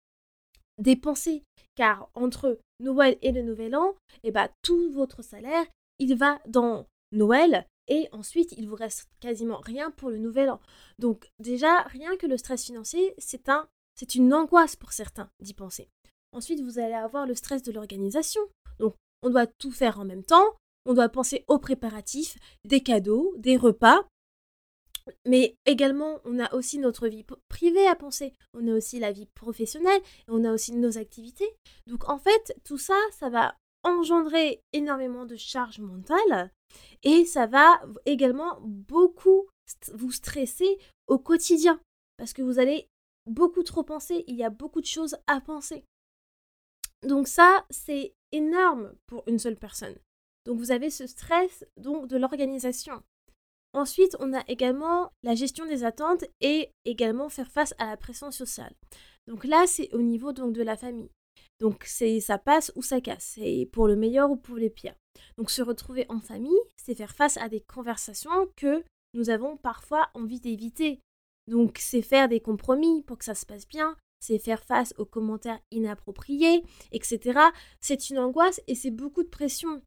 dépenser. 0.79 1.45
Car 1.75 2.11
entre 2.15 2.59
Noël 2.81 3.17
et 3.23 3.33
le 3.33 3.43
nouvel 3.43 3.75
an, 3.75 3.95
eh 4.25 4.31
ben, 4.31 4.49
tout 4.63 4.91
votre 4.93 5.23
salaire, 5.23 5.67
il 5.99 6.17
va 6.17 6.41
dans 6.47 6.87
Noël 7.13 7.67
et 7.89 8.09
ensuite 8.13 8.53
il 8.57 8.69
vous 8.69 8.75
reste 8.75 9.09
quasiment 9.21 9.59
rien 9.59 9.91
pour 9.91 10.11
le 10.11 10.19
nouvel 10.19 10.51
an. 10.51 10.61
Donc 10.99 11.31
déjà, 11.39 11.83
rien 11.83 12.17
que 12.17 12.27
le 12.27 12.37
stress 12.37 12.65
financier, 12.65 13.15
c'est 13.19 13.49
un, 13.49 13.69
c'est 13.95 14.15
une 14.15 14.33
angoisse 14.33 14.77
pour 14.77 14.93
certains 14.93 15.31
d'y 15.41 15.55
penser. 15.55 15.89
Ensuite, 16.33 16.63
vous 16.63 16.79
allez 16.79 16.95
avoir 16.95 17.27
le 17.27 17.35
stress 17.35 17.63
de 17.63 17.73
l'organisation. 17.73 18.41
Donc 18.79 18.95
on 19.23 19.31
doit 19.31 19.47
tout 19.47 19.71
faire 19.71 20.01
en 20.01 20.05
même 20.05 20.25
temps, 20.25 20.57
on 20.87 20.95
doit 20.95 21.09
penser 21.09 21.45
aux 21.49 21.59
préparatifs, 21.59 22.37
des 22.65 22.83
cadeaux, 22.83 23.35
des 23.37 23.57
repas. 23.57 24.07
Mais 25.27 25.57
également, 25.67 26.21
on 26.25 26.39
a 26.39 26.55
aussi 26.55 26.79
notre 26.79 27.09
vie 27.09 27.25
privée 27.49 27.87
à 27.89 27.97
penser. 27.97 28.33
On 28.55 28.69
a 28.69 28.75
aussi 28.75 29.01
la 29.01 29.11
vie 29.11 29.27
professionnelle, 29.27 30.01
on 30.29 30.45
a 30.45 30.53
aussi 30.53 30.73
nos 30.73 30.97
activités. 30.97 31.51
Donc 31.87 32.09
en 32.09 32.19
fait, 32.19 32.57
tout 32.65 32.79
ça, 32.79 32.97
ça 33.11 33.29
va 33.29 33.57
engendrer 33.83 34.63
énormément 34.73 35.25
de 35.25 35.37
charge 35.37 35.81
mentale 35.81 36.51
et 37.03 37.25
ça 37.25 37.47
va 37.47 37.81
également 38.07 38.59
beaucoup 38.63 39.49
vous 39.95 40.13
stresser 40.13 40.79
au 41.07 41.19
quotidien 41.19 41.81
parce 42.17 42.33
que 42.33 42.43
vous 42.43 42.59
allez 42.59 42.89
beaucoup 43.27 43.63
trop 43.63 43.83
penser, 43.83 44.25
il 44.27 44.37
y 44.37 44.45
a 44.45 44.51
beaucoup 44.51 44.81
de 44.81 44.87
choses 44.87 45.17
à 45.27 45.41
penser. 45.41 45.85
Donc 47.03 47.27
ça, 47.29 47.65
c'est 47.71 48.15
énorme 48.31 48.95
pour 49.07 49.25
une 49.27 49.39
seule 49.39 49.57
personne. 49.57 49.97
Donc 50.45 50.59
vous 50.59 50.71
avez 50.71 50.91
ce 50.91 51.07
stress 51.07 51.65
donc 51.77 52.09
de 52.09 52.17
l'organisation. 52.17 53.03
Ensuite, 53.75 54.17
on 54.21 54.35
a 54.35 54.43
également 54.49 55.13
la 55.23 55.35
gestion 55.35 55.65
des 55.67 55.85
attentes 55.85 56.25
et 56.41 56.71
également 56.85 57.29
faire 57.29 57.51
face 57.51 57.75
à 57.79 57.87
la 57.87 57.97
pression 57.97 58.31
sociale. 58.31 58.75
Donc 59.27 59.45
là, 59.45 59.67
c'est 59.67 59.93
au 59.95 60.03
niveau 60.03 60.33
donc 60.33 60.53
de 60.53 60.63
la 60.63 60.77
famille. 60.77 61.11
Donc 61.63 61.85
c'est 61.87 62.19
ça 62.19 62.39
passe 62.39 62.73
ou 62.75 62.83
ça 62.83 63.01
casse, 63.01 63.35
c'est 63.37 63.69
pour 63.73 63.87
le 63.87 63.95
meilleur 63.95 64.33
ou 64.33 64.37
pour 64.37 64.57
le 64.57 64.69
pire. 64.69 64.97
Donc 65.39 65.49
se 65.49 65.63
retrouver 65.63 66.07
en 66.09 66.19
famille, 66.19 66.59
c'est 66.77 66.97
faire 66.97 67.15
face 67.15 67.37
à 67.37 67.49
des 67.49 67.61
conversations 67.61 68.49
que 68.57 68.83
nous 69.15 69.31
avons 69.31 69.57
parfois 69.57 70.11
envie 70.15 70.41
d'éviter. 70.41 70.99
Donc 71.47 71.79
c'est 71.79 72.03
faire 72.03 72.29
des 72.29 72.41
compromis 72.41 73.05
pour 73.05 73.17
que 73.17 73.25
ça 73.25 73.37
se 73.37 73.47
passe 73.47 73.69
bien, 73.69 73.97
c'est 74.19 74.41
faire 74.41 74.65
face 74.65 74.93
aux 74.99 75.05
commentaires 75.05 75.61
inappropriés, 75.71 76.65
etc. 76.91 77.39
C'est 77.81 78.11
une 78.11 78.19
angoisse 78.19 78.61
et 78.67 78.75
c'est 78.75 78.91
beaucoup 78.91 79.23
de 79.23 79.29
pression. 79.29 79.83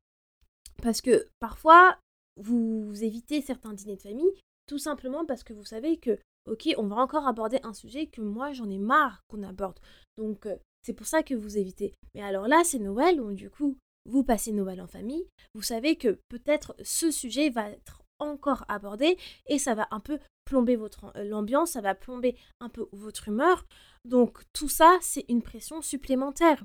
Parce 0.82 1.02
que 1.02 1.28
parfois, 1.42 2.00
vous 2.38 3.04
évitez 3.04 3.42
certains 3.42 3.74
dîners 3.74 3.98
de 3.98 4.02
famille 4.02 4.32
tout 4.66 4.80
simplement 4.80 5.26
parce 5.26 5.44
que 5.44 5.54
vous 5.54 5.66
savez 5.66 5.98
que, 5.98 6.18
ok, 6.50 6.70
on 6.78 6.88
va 6.88 6.96
encore 6.96 7.28
aborder 7.28 7.60
un 7.64 7.74
sujet 7.74 8.08
que 8.08 8.22
moi 8.22 8.54
j'en 8.54 8.70
ai 8.70 8.80
marre 8.80 9.24
qu'on 9.28 9.44
aborde. 9.44 9.80
Donc 10.18 10.46
euh, 10.46 10.56
c'est 10.86 10.94
pour 10.94 11.08
ça 11.08 11.24
que 11.24 11.34
vous 11.34 11.58
évitez. 11.58 11.94
Mais 12.14 12.22
alors 12.22 12.48
là, 12.48 12.62
c'est 12.64 12.78
Noël, 12.78 13.18
donc 13.18 13.34
du 13.34 13.50
coup, 13.50 13.76
vous 14.08 14.24
passez 14.24 14.52
Noël 14.52 14.80
en 14.82 14.88
famille. 14.88 15.28
Vous 15.56 15.64
savez 15.64 15.96
que 15.96 16.20
peut-être 16.30 16.76
ce 16.84 17.10
sujet 17.10 17.50
va 17.50 17.72
être 17.72 18.04
encore 18.20 18.64
abordé 18.68 19.18
et 19.48 19.58
ça 19.58 19.74
va 19.74 19.88
un 19.90 20.00
peu 20.00 20.20
plomber 20.46 20.76
votre 20.76 21.12
euh, 21.18 21.24
l'ambiance, 21.24 21.72
ça 21.72 21.82
va 21.82 21.96
plomber 21.96 22.38
un 22.60 22.70
peu 22.70 22.88
votre 22.92 23.30
humeur. 23.30 23.66
Donc 24.06 24.44
tout 24.54 24.70
ça, 24.70 25.00
c'est 25.02 25.26
une 25.28 25.42
pression 25.42 25.82
supplémentaire. 25.82 26.64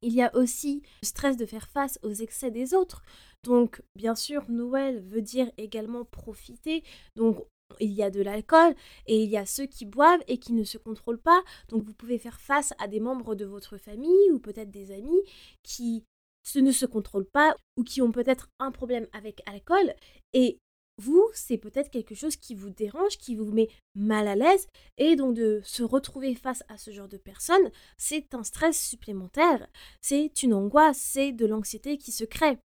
Il 0.00 0.14
y 0.14 0.22
a 0.22 0.34
aussi 0.34 0.82
le 1.02 1.06
stress 1.06 1.36
de 1.36 1.44
faire 1.44 1.68
face 1.68 1.98
aux 2.02 2.14
excès 2.14 2.50
des 2.50 2.72
autres. 2.72 3.02
Donc, 3.42 3.82
bien 3.96 4.14
sûr, 4.14 4.48
Noël 4.48 5.00
veut 5.00 5.22
dire 5.22 5.50
également 5.56 6.04
profiter. 6.04 6.84
Donc, 7.16 7.44
il 7.80 7.92
y 7.92 8.02
a 8.02 8.10
de 8.10 8.22
l'alcool 8.22 8.74
et 9.06 9.22
il 9.22 9.30
y 9.30 9.36
a 9.36 9.46
ceux 9.46 9.66
qui 9.66 9.84
boivent 9.84 10.22
et 10.26 10.38
qui 10.38 10.52
ne 10.52 10.64
se 10.64 10.78
contrôlent 10.78 11.20
pas. 11.20 11.42
Donc, 11.68 11.84
vous 11.84 11.94
pouvez 11.94 12.18
faire 12.18 12.40
face 12.40 12.72
à 12.78 12.88
des 12.88 13.00
membres 13.00 13.34
de 13.34 13.44
votre 13.44 13.76
famille 13.76 14.30
ou 14.32 14.38
peut-être 14.38 14.70
des 14.70 14.92
amis 14.92 15.22
qui 15.62 16.04
ne 16.56 16.72
se 16.72 16.86
contrôlent 16.86 17.28
pas 17.30 17.54
ou 17.76 17.84
qui 17.84 18.00
ont 18.00 18.12
peut-être 18.12 18.48
un 18.58 18.70
problème 18.70 19.06
avec 19.12 19.42
l'alcool. 19.46 19.94
Et 20.32 20.58
vous, 21.00 21.28
c'est 21.32 21.58
peut-être 21.58 21.90
quelque 21.90 22.14
chose 22.14 22.36
qui 22.36 22.54
vous 22.54 22.70
dérange, 22.70 23.18
qui 23.18 23.36
vous 23.36 23.52
met 23.52 23.68
mal 23.94 24.26
à 24.26 24.34
l'aise, 24.34 24.66
et 24.96 25.14
donc 25.14 25.34
de 25.34 25.60
se 25.62 25.84
retrouver 25.84 26.34
face 26.34 26.64
à 26.68 26.76
ce 26.76 26.90
genre 26.90 27.06
de 27.06 27.18
personnes, 27.18 27.70
c'est 27.96 28.34
un 28.34 28.42
stress 28.42 28.84
supplémentaire, 28.84 29.68
c'est 30.00 30.42
une 30.42 30.54
angoisse, 30.54 30.98
c'est 30.98 31.30
de 31.30 31.46
l'anxiété 31.46 31.98
qui 31.98 32.10
se 32.10 32.24
crée. 32.24 32.58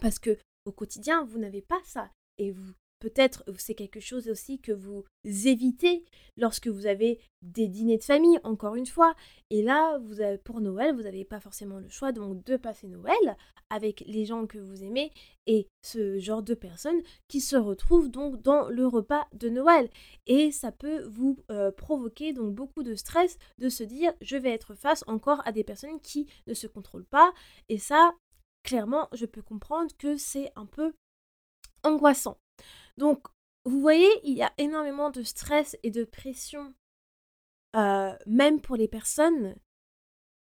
Parce 0.00 0.18
que 0.18 0.38
au 0.64 0.72
quotidien, 0.72 1.24
vous 1.24 1.38
n'avez 1.38 1.60
pas 1.60 1.80
ça, 1.84 2.10
et 2.38 2.50
vous 2.50 2.72
Peut-être 3.00 3.44
c'est 3.56 3.74
quelque 3.74 4.00
chose 4.00 4.28
aussi 4.28 4.60
que 4.60 4.72
vous 4.72 5.04
évitez 5.24 6.04
lorsque 6.36 6.68
vous 6.68 6.86
avez 6.86 7.18
des 7.42 7.66
dîners 7.66 7.98
de 7.98 8.04
famille, 8.04 8.38
encore 8.44 8.74
une 8.76 8.86
fois. 8.86 9.14
Et 9.48 9.62
là, 9.62 9.98
vous 9.98 10.20
avez, 10.20 10.38
pour 10.38 10.60
Noël, 10.60 10.94
vous 10.94 11.02
n'avez 11.02 11.24
pas 11.24 11.40
forcément 11.40 11.78
le 11.78 11.88
choix 11.88 12.12
donc 12.12 12.44
de 12.44 12.56
passer 12.56 12.86
Noël 12.88 13.36
avec 13.70 14.04
les 14.06 14.24
gens 14.24 14.46
que 14.46 14.58
vous 14.58 14.82
aimez 14.82 15.12
et 15.46 15.68
ce 15.82 16.18
genre 16.18 16.42
de 16.42 16.54
personnes 16.54 17.00
qui 17.28 17.40
se 17.40 17.56
retrouvent 17.56 18.10
donc 18.10 18.42
dans 18.42 18.68
le 18.68 18.86
repas 18.86 19.26
de 19.32 19.48
Noël. 19.48 19.88
Et 20.26 20.52
ça 20.52 20.72
peut 20.72 21.02
vous 21.04 21.38
euh, 21.50 21.70
provoquer 21.72 22.32
donc 22.32 22.54
beaucoup 22.54 22.82
de 22.82 22.94
stress 22.94 23.38
de 23.58 23.68
se 23.68 23.84
dire 23.84 24.12
je 24.20 24.36
vais 24.36 24.50
être 24.50 24.74
face 24.74 25.04
encore 25.06 25.40
à 25.46 25.52
des 25.52 25.64
personnes 25.64 26.00
qui 26.00 26.26
ne 26.46 26.54
se 26.54 26.66
contrôlent 26.66 27.06
pas. 27.06 27.32
Et 27.68 27.78
ça, 27.78 28.14
clairement, 28.62 29.08
je 29.12 29.26
peux 29.26 29.42
comprendre 29.42 29.90
que 29.96 30.16
c'est 30.16 30.52
un 30.56 30.66
peu 30.66 30.92
angoissant. 31.82 32.36
Donc, 33.00 33.28
vous 33.64 33.80
voyez, 33.80 34.10
il 34.24 34.36
y 34.36 34.42
a 34.42 34.52
énormément 34.58 35.10
de 35.10 35.22
stress 35.22 35.74
et 35.82 35.90
de 35.90 36.04
pression, 36.04 36.74
euh, 37.74 38.14
même 38.26 38.60
pour 38.60 38.76
les 38.76 38.88
personnes 38.88 39.56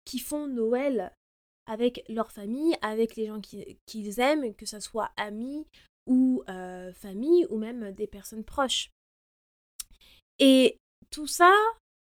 qui 0.03 0.19
font 0.19 0.45
Noël 0.45 1.15
avec 1.67 2.03
leur 2.09 2.33
famille, 2.33 2.75
avec 2.81 3.15
les 3.15 3.27
gens 3.27 3.39
qu'ils 3.39 4.19
aiment, 4.19 4.53
que 4.55 4.65
ce 4.65 4.81
soit 4.81 5.09
amis 5.15 5.67
ou 6.05 6.43
euh, 6.49 6.91
famille 6.91 7.45
ou 7.49 7.57
même 7.57 7.93
des 7.93 8.07
personnes 8.07 8.43
proches. 8.43 8.91
Et 10.37 10.77
tout 11.11 11.27
ça, 11.27 11.53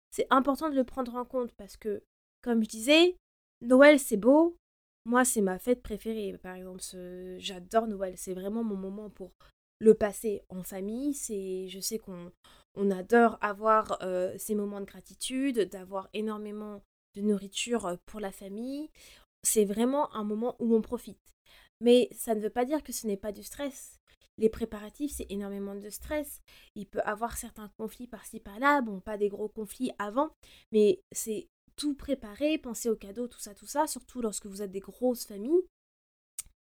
c'est 0.09 0.25
important 0.31 0.71
de 0.71 0.75
le 0.75 0.85
prendre 0.85 1.13
en 1.13 1.25
compte 1.25 1.53
parce 1.53 1.77
que, 1.77 2.01
comme 2.41 2.63
je 2.63 2.69
disais, 2.69 3.15
Noël 3.61 3.99
c'est 3.99 4.17
beau. 4.17 4.57
Moi, 5.05 5.23
c'est 5.23 5.41
ma 5.41 5.59
fête 5.59 5.83
préférée. 5.83 6.35
Par 6.39 6.55
exemple, 6.55 6.81
j'adore 7.37 7.87
Noël. 7.87 8.17
C'est 8.17 8.33
vraiment 8.33 8.63
mon 8.63 8.75
moment 8.75 9.11
pour 9.11 9.31
le 9.79 9.93
passer 9.93 10.43
en 10.49 10.63
famille. 10.63 11.13
C'est, 11.13 11.67
je 11.67 11.79
sais 11.79 11.97
qu'on 11.97 12.31
on 12.75 12.91
adore 12.91 13.37
avoir 13.41 13.97
euh, 14.01 14.33
ces 14.37 14.55
moments 14.55 14.79
de 14.79 14.85
gratitude, 14.85 15.69
d'avoir 15.69 16.09
énormément 16.13 16.83
de 17.15 17.21
nourriture 17.21 17.85
euh, 17.87 17.95
pour 18.05 18.19
la 18.19 18.31
famille. 18.31 18.89
C'est 19.43 19.65
vraiment 19.65 20.13
un 20.13 20.23
moment 20.23 20.55
où 20.59 20.75
on 20.75 20.81
profite. 20.81 21.33
Mais 21.79 22.09
ça 22.11 22.35
ne 22.35 22.41
veut 22.41 22.49
pas 22.49 22.65
dire 22.65 22.83
que 22.83 22.91
ce 22.91 23.07
n'est 23.07 23.17
pas 23.17 23.31
du 23.31 23.43
stress. 23.43 23.99
Les 24.37 24.49
préparatifs, 24.49 25.13
c'est 25.15 25.25
énormément 25.29 25.75
de 25.75 25.89
stress. 25.89 26.41
Il 26.75 26.85
peut 26.87 27.01
avoir 27.01 27.37
certains 27.37 27.69
conflits 27.77 28.07
par-ci 28.07 28.39
par-là, 28.39 28.81
bon, 28.81 28.99
pas 28.99 29.17
des 29.17 29.29
gros 29.29 29.49
conflits 29.49 29.91
avant, 29.97 30.29
mais 30.71 31.01
c'est 31.11 31.47
tout 31.75 31.95
préparer, 31.95 32.57
penser 32.57 32.89
aux 32.89 32.95
cadeaux, 32.95 33.27
tout 33.27 33.39
ça, 33.39 33.55
tout 33.55 33.65
ça, 33.65 33.87
surtout 33.87 34.21
lorsque 34.21 34.45
vous 34.45 34.61
êtes 34.61 34.71
des 34.71 34.79
grosses 34.79 35.25
familles. 35.25 35.65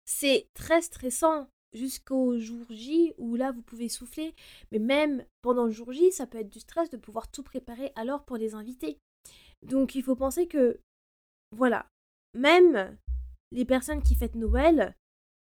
C'est 0.06 0.48
très 0.54 0.82
stressant 0.82 1.50
jusqu'au 1.74 2.38
jour 2.40 2.66
J 2.70 3.14
où 3.18 3.36
là 3.36 3.52
vous 3.52 3.62
pouvez 3.62 3.90
souffler. 3.90 4.36
Mais 4.72 4.80
même 4.80 5.26
pendant 5.42 5.66
le 5.66 5.72
jour 5.72 5.92
J, 5.92 6.12
ça 6.12 6.28
peut 6.28 6.40
être 6.40 6.50
du 6.50 6.60
stress 6.60 6.90
de 6.90 6.98
pouvoir 6.98 7.30
tout 7.30 7.44
préparer 7.44 7.92
alors 7.96 8.26
pour 8.26 8.38
les 8.38 8.56
invités. 8.56 8.98
Donc 9.62 9.96
il 9.96 10.04
faut 10.04 10.16
penser 10.16 10.48
que, 10.48 10.80
voilà, 11.56 11.88
même 12.34 12.98
les 13.52 13.66
personnes 13.66 14.04
qui 14.04 14.16
fêtent 14.16 14.36
Noël 14.36 14.96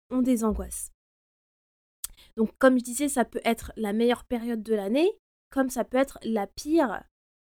ont 0.09 0.21
des 0.21 0.43
angoisses. 0.43 0.91
Donc 2.37 2.51
comme 2.59 2.77
je 2.79 2.83
disais, 2.83 3.09
ça 3.09 3.25
peut 3.25 3.41
être 3.43 3.71
la 3.75 3.93
meilleure 3.93 4.25
période 4.25 4.63
de 4.63 4.73
l'année, 4.73 5.11
comme 5.49 5.69
ça 5.69 5.83
peut 5.83 5.97
être 5.97 6.19
la 6.23 6.47
pire 6.47 7.03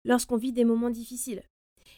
lorsqu'on 0.05 0.37
vit 0.37 0.53
des 0.53 0.65
moments 0.65 0.91
difficiles. 0.91 1.43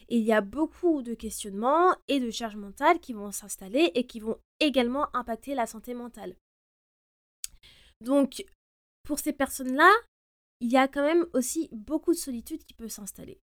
Et 0.09 0.17
il 0.17 0.23
y 0.23 0.33
a 0.33 0.41
beaucoup 0.41 1.01
de 1.01 1.13
questionnements 1.13 1.95
et 2.07 2.19
de 2.19 2.31
charges 2.31 2.55
mentales 2.55 2.99
qui 2.99 3.13
vont 3.13 3.31
s'installer 3.31 3.91
et 3.95 4.05
qui 4.05 4.19
vont 4.19 4.37
également 4.59 5.13
impacter 5.15 5.53
la 5.55 5.67
santé 5.67 5.93
mentale. 5.93 6.35
Donc, 8.01 8.45
pour 9.03 9.19
ces 9.19 9.33
personnes-là, 9.33 9.91
il 10.59 10.71
y 10.71 10.77
a 10.77 10.87
quand 10.87 11.03
même 11.03 11.25
aussi 11.33 11.69
beaucoup 11.71 12.11
de 12.11 12.17
solitude 12.17 12.63
qui 12.63 12.73
peut 12.73 12.89
s'installer. 12.89 13.39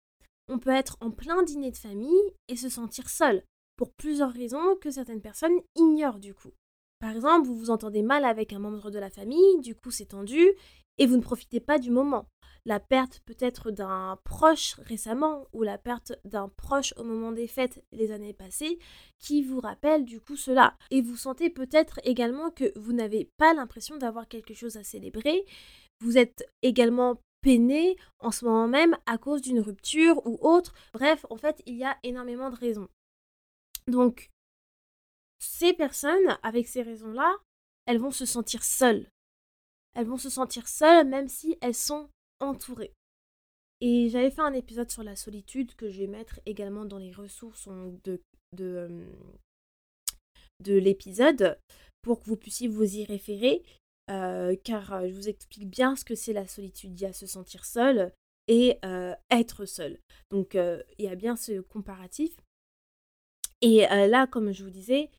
On 0.47 0.59
peut 0.59 0.71
être 0.71 0.97
en 0.99 1.11
plein 1.11 1.43
dîner 1.43 1.71
de 1.71 1.77
famille 1.77 2.33
et 2.47 2.55
se 2.55 2.69
sentir 2.69 3.09
seul, 3.09 3.43
pour 3.75 3.91
plusieurs 3.93 4.31
raisons 4.31 4.75
que 4.81 4.91
certaines 4.91 5.21
personnes 5.21 5.59
ignorent 5.75 6.19
du 6.19 6.33
coup. 6.33 6.51
Par 6.99 7.11
exemple, 7.11 7.47
vous 7.47 7.57
vous 7.57 7.69
entendez 7.69 8.01
mal 8.01 8.25
avec 8.25 8.53
un 8.53 8.59
membre 8.59 8.91
de 8.91 8.99
la 8.99 9.09
famille, 9.09 9.59
du 9.59 9.75
coup 9.75 9.91
c'est 9.91 10.07
tendu, 10.07 10.51
et 10.97 11.05
vous 11.05 11.17
ne 11.17 11.21
profitez 11.21 11.59
pas 11.59 11.79
du 11.79 11.91
moment 11.91 12.27
la 12.65 12.79
perte 12.79 13.21
peut-être 13.25 13.71
d'un 13.71 14.17
proche 14.23 14.75
récemment 14.85 15.47
ou 15.51 15.63
la 15.63 15.77
perte 15.77 16.13
d'un 16.23 16.47
proche 16.49 16.93
au 16.97 17.03
moment 17.03 17.31
des 17.31 17.47
fêtes 17.47 17.83
les 17.91 18.11
années 18.11 18.33
passées 18.33 18.79
qui 19.19 19.43
vous 19.43 19.59
rappelle 19.59 20.05
du 20.05 20.21
coup 20.21 20.37
cela. 20.37 20.77
Et 20.89 21.01
vous 21.01 21.17
sentez 21.17 21.49
peut-être 21.49 21.99
également 22.03 22.51
que 22.51 22.71
vous 22.77 22.93
n'avez 22.93 23.29
pas 23.37 23.53
l'impression 23.53 23.97
d'avoir 23.97 24.27
quelque 24.27 24.53
chose 24.53 24.77
à 24.77 24.83
célébrer. 24.83 25.45
Vous 25.99 26.17
êtes 26.17 26.45
également 26.61 27.21
peiné 27.41 27.97
en 28.19 28.31
ce 28.31 28.45
moment 28.45 28.67
même 28.67 28.97
à 29.05 29.17
cause 29.17 29.41
d'une 29.41 29.59
rupture 29.59 30.25
ou 30.25 30.37
autre. 30.41 30.73
Bref, 30.93 31.25
en 31.29 31.37
fait, 31.37 31.61
il 31.65 31.75
y 31.75 31.83
a 31.83 31.97
énormément 32.03 32.49
de 32.49 32.55
raisons. 32.55 32.87
Donc, 33.87 34.31
ces 35.39 35.73
personnes, 35.73 36.37
avec 36.41 36.67
ces 36.67 36.81
raisons-là, 36.81 37.35
elles 37.85 37.99
vont 37.99 38.11
se 38.11 38.25
sentir 38.25 38.63
seules. 38.63 39.09
Elles 39.93 40.07
vont 40.07 40.17
se 40.17 40.29
sentir 40.29 40.69
seules 40.69 41.05
même 41.05 41.27
si 41.27 41.57
elles 41.61 41.75
sont 41.75 42.09
entouré. 42.43 42.93
Et 43.81 44.09
j'avais 44.09 44.31
fait 44.31 44.41
un 44.41 44.53
épisode 44.53 44.89
sur 44.89 45.03
la 45.03 45.15
solitude 45.15 45.75
que 45.75 45.89
je 45.89 45.99
vais 45.99 46.07
mettre 46.07 46.39
également 46.45 46.85
dans 46.85 46.99
les 46.99 47.11
ressources 47.11 47.67
de, 47.67 48.21
de, 48.53 49.05
de 50.61 50.73
l'épisode 50.73 51.59
pour 52.01 52.19
que 52.19 52.25
vous 52.25 52.37
puissiez 52.37 52.67
vous 52.67 52.95
y 52.95 53.03
référer. 53.03 53.63
Euh, 54.09 54.55
car 54.63 54.93
euh, 54.93 55.07
je 55.07 55.13
vous 55.13 55.29
explique 55.29 55.69
bien 55.69 55.95
ce 55.95 56.03
que 56.05 56.15
c'est 56.15 56.33
la 56.33 56.47
solitude. 56.47 56.99
Il 56.99 57.03
y 57.03 57.05
a 57.05 57.13
se 57.13 57.25
sentir 57.25 57.65
seul 57.65 58.13
et 58.47 58.77
euh, 58.83 59.15
être 59.31 59.65
seul. 59.65 59.99
Donc 60.29 60.55
il 60.55 61.05
y 61.05 61.07
a 61.07 61.15
bien 61.15 61.35
ce 61.35 61.61
comparatif. 61.61 62.35
Et 63.61 63.85
là, 63.87 64.27
comme 64.27 64.51
je 64.51 64.61
vous 64.61 64.69
disais, 64.69 65.09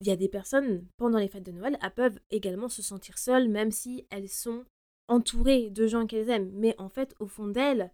il 0.00 0.06
y 0.06 0.10
a 0.10 0.16
des 0.16 0.28
personnes 0.28 0.86
pendant 0.96 1.18
les 1.18 1.28
fêtes 1.28 1.44
de 1.44 1.52
Noël, 1.52 1.78
elles 1.82 1.90
peuvent 1.90 2.18
également 2.30 2.70
se 2.70 2.80
sentir 2.80 3.18
seules, 3.18 3.50
même 3.50 3.70
si 3.70 4.06
elles 4.08 4.30
sont 4.30 4.64
entourées 5.10 5.68
de 5.68 5.86
gens 5.86 6.06
qu'elles 6.06 6.30
aiment, 6.30 6.50
mais 6.54 6.74
en 6.78 6.88
fait, 6.88 7.14
au 7.20 7.26
fond 7.26 7.48
d'elles, 7.48 7.92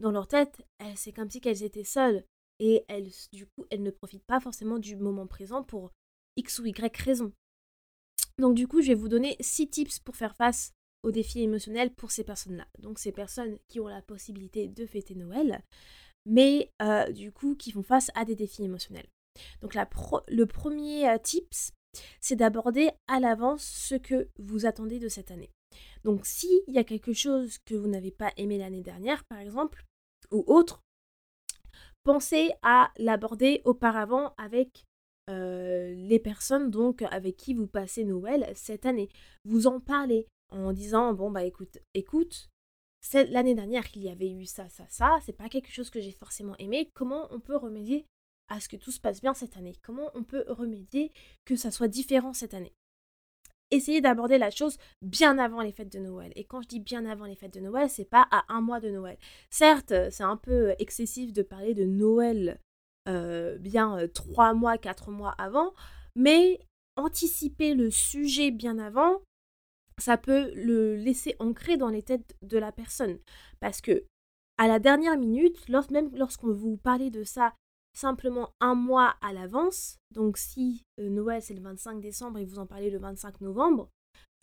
dans 0.00 0.12
leur 0.12 0.28
tête, 0.28 0.64
c'est 0.94 1.12
comme 1.12 1.28
si 1.28 1.40
elles 1.44 1.64
étaient 1.64 1.82
seules. 1.82 2.24
Et 2.60 2.84
elles, 2.88 3.08
du 3.32 3.46
coup, 3.46 3.64
elles 3.70 3.82
ne 3.82 3.90
profitent 3.90 4.26
pas 4.26 4.40
forcément 4.40 4.78
du 4.78 4.96
moment 4.96 5.26
présent 5.26 5.62
pour 5.62 5.92
X 6.36 6.58
ou 6.58 6.66
Y 6.66 6.96
raison. 6.96 7.32
Donc 8.38 8.54
du 8.54 8.66
coup, 8.68 8.82
je 8.82 8.88
vais 8.88 8.94
vous 8.94 9.08
donner 9.08 9.36
six 9.40 9.68
tips 9.68 9.98
pour 10.00 10.16
faire 10.16 10.36
face 10.36 10.72
aux 11.04 11.12
défis 11.12 11.42
émotionnels 11.42 11.94
pour 11.94 12.10
ces 12.10 12.24
personnes-là. 12.24 12.66
Donc 12.80 12.98
ces 12.98 13.12
personnes 13.12 13.58
qui 13.68 13.78
ont 13.80 13.88
la 13.88 14.02
possibilité 14.02 14.68
de 14.68 14.86
fêter 14.86 15.14
Noël, 15.14 15.62
mais 16.26 16.72
du 17.10 17.32
coup 17.32 17.54
qui 17.54 17.70
font 17.70 17.82
face 17.82 18.10
à 18.14 18.24
des 18.24 18.34
défis 18.34 18.64
émotionnels. 18.64 19.08
Donc 19.60 19.74
le 19.74 20.44
premier 20.46 21.16
tips, 21.22 21.72
c'est 22.20 22.36
d'aborder 22.36 22.90
à 23.06 23.20
l'avance 23.20 23.64
ce 23.64 23.94
que 23.94 24.28
vous 24.38 24.66
attendez 24.66 24.98
de 24.98 25.08
cette 25.08 25.30
année. 25.30 25.50
Donc 26.04 26.24
s'il 26.24 26.62
y 26.68 26.78
a 26.78 26.84
quelque 26.84 27.12
chose 27.12 27.58
que 27.58 27.74
vous 27.74 27.88
n'avez 27.88 28.10
pas 28.10 28.32
aimé 28.36 28.58
l'année 28.58 28.82
dernière, 28.82 29.24
par 29.24 29.38
exemple, 29.38 29.84
ou 30.30 30.44
autre, 30.46 30.82
pensez 32.04 32.52
à 32.62 32.92
l'aborder 32.96 33.62
auparavant 33.64 34.34
avec 34.38 34.84
les 35.30 36.20
personnes 36.24 36.70
donc 36.70 37.02
avec 37.02 37.36
qui 37.36 37.52
vous 37.52 37.66
passez 37.66 38.04
Noël 38.04 38.50
cette 38.54 38.86
année. 38.86 39.10
Vous 39.44 39.66
en 39.66 39.78
parlez 39.78 40.26
en 40.50 40.72
disant 40.72 41.12
bon 41.12 41.30
bah 41.30 41.44
écoute, 41.44 41.76
écoute, 41.92 42.48
l'année 43.12 43.54
dernière 43.54 43.84
il 43.94 44.02
y 44.02 44.08
avait 44.08 44.30
eu 44.30 44.46
ça, 44.46 44.70
ça, 44.70 44.86
ça, 44.88 45.18
c'est 45.26 45.36
pas 45.36 45.50
quelque 45.50 45.70
chose 45.70 45.90
que 45.90 46.00
j'ai 46.00 46.12
forcément 46.12 46.56
aimé. 46.56 46.90
Comment 46.94 47.28
on 47.30 47.40
peut 47.40 47.56
remédier 47.56 48.06
à 48.48 48.60
ce 48.60 48.70
que 48.70 48.76
tout 48.76 48.90
se 48.90 49.00
passe 49.00 49.20
bien 49.20 49.34
cette 49.34 49.58
année? 49.58 49.76
Comment 49.82 50.10
on 50.14 50.24
peut 50.24 50.46
remédier 50.48 51.12
que 51.44 51.56
ça 51.56 51.70
soit 51.70 51.88
différent 51.88 52.32
cette 52.32 52.54
année? 52.54 52.72
Essayez 53.70 54.00
d'aborder 54.00 54.38
la 54.38 54.50
chose 54.50 54.78
bien 55.02 55.38
avant 55.38 55.60
les 55.60 55.72
fêtes 55.72 55.92
de 55.92 55.98
Noël. 55.98 56.32
Et 56.36 56.44
quand 56.44 56.62
je 56.62 56.68
dis 56.68 56.80
bien 56.80 57.04
avant 57.04 57.26
les 57.26 57.34
fêtes 57.34 57.54
de 57.54 57.60
Noël, 57.60 57.90
c'est 57.90 58.08
pas 58.08 58.26
à 58.30 58.44
un 58.48 58.60
mois 58.60 58.80
de 58.80 58.90
Noël. 58.90 59.18
Certes, 59.50 59.92
c'est 60.10 60.22
un 60.22 60.36
peu 60.36 60.74
excessif 60.78 61.32
de 61.32 61.42
parler 61.42 61.74
de 61.74 61.84
Noël 61.84 62.60
euh, 63.08 63.56
bien 63.58 63.98
euh, 63.98 64.06
trois 64.06 64.52
mois, 64.52 64.76
quatre 64.76 65.10
mois 65.10 65.34
avant, 65.38 65.72
mais 66.14 66.60
anticiper 66.96 67.74
le 67.74 67.90
sujet 67.90 68.50
bien 68.50 68.78
avant, 68.78 69.22
ça 69.98 70.18
peut 70.18 70.52
le 70.54 70.96
laisser 70.96 71.34
ancré 71.38 71.76
dans 71.76 71.88
les 71.88 72.02
têtes 72.02 72.36
de 72.42 72.58
la 72.58 72.70
personne. 72.70 73.18
Parce 73.60 73.80
que 73.80 74.04
à 74.58 74.68
la 74.68 74.78
dernière 74.78 75.16
minute, 75.16 75.68
même 75.90 76.14
lorsqu'on 76.14 76.52
vous 76.52 76.76
parlez 76.76 77.10
de 77.10 77.24
ça 77.24 77.54
simplement 77.98 78.50
un 78.60 78.74
mois 78.74 79.16
à 79.20 79.32
l'avance. 79.32 79.98
Donc 80.14 80.38
si 80.38 80.84
euh, 81.00 81.08
Noël 81.08 81.42
c'est 81.42 81.54
le 81.54 81.60
25 81.60 82.00
décembre 82.00 82.38
et 82.38 82.44
vous 82.44 82.58
en 82.58 82.66
parlez 82.66 82.90
le 82.90 82.98
25 82.98 83.40
novembre, 83.40 83.90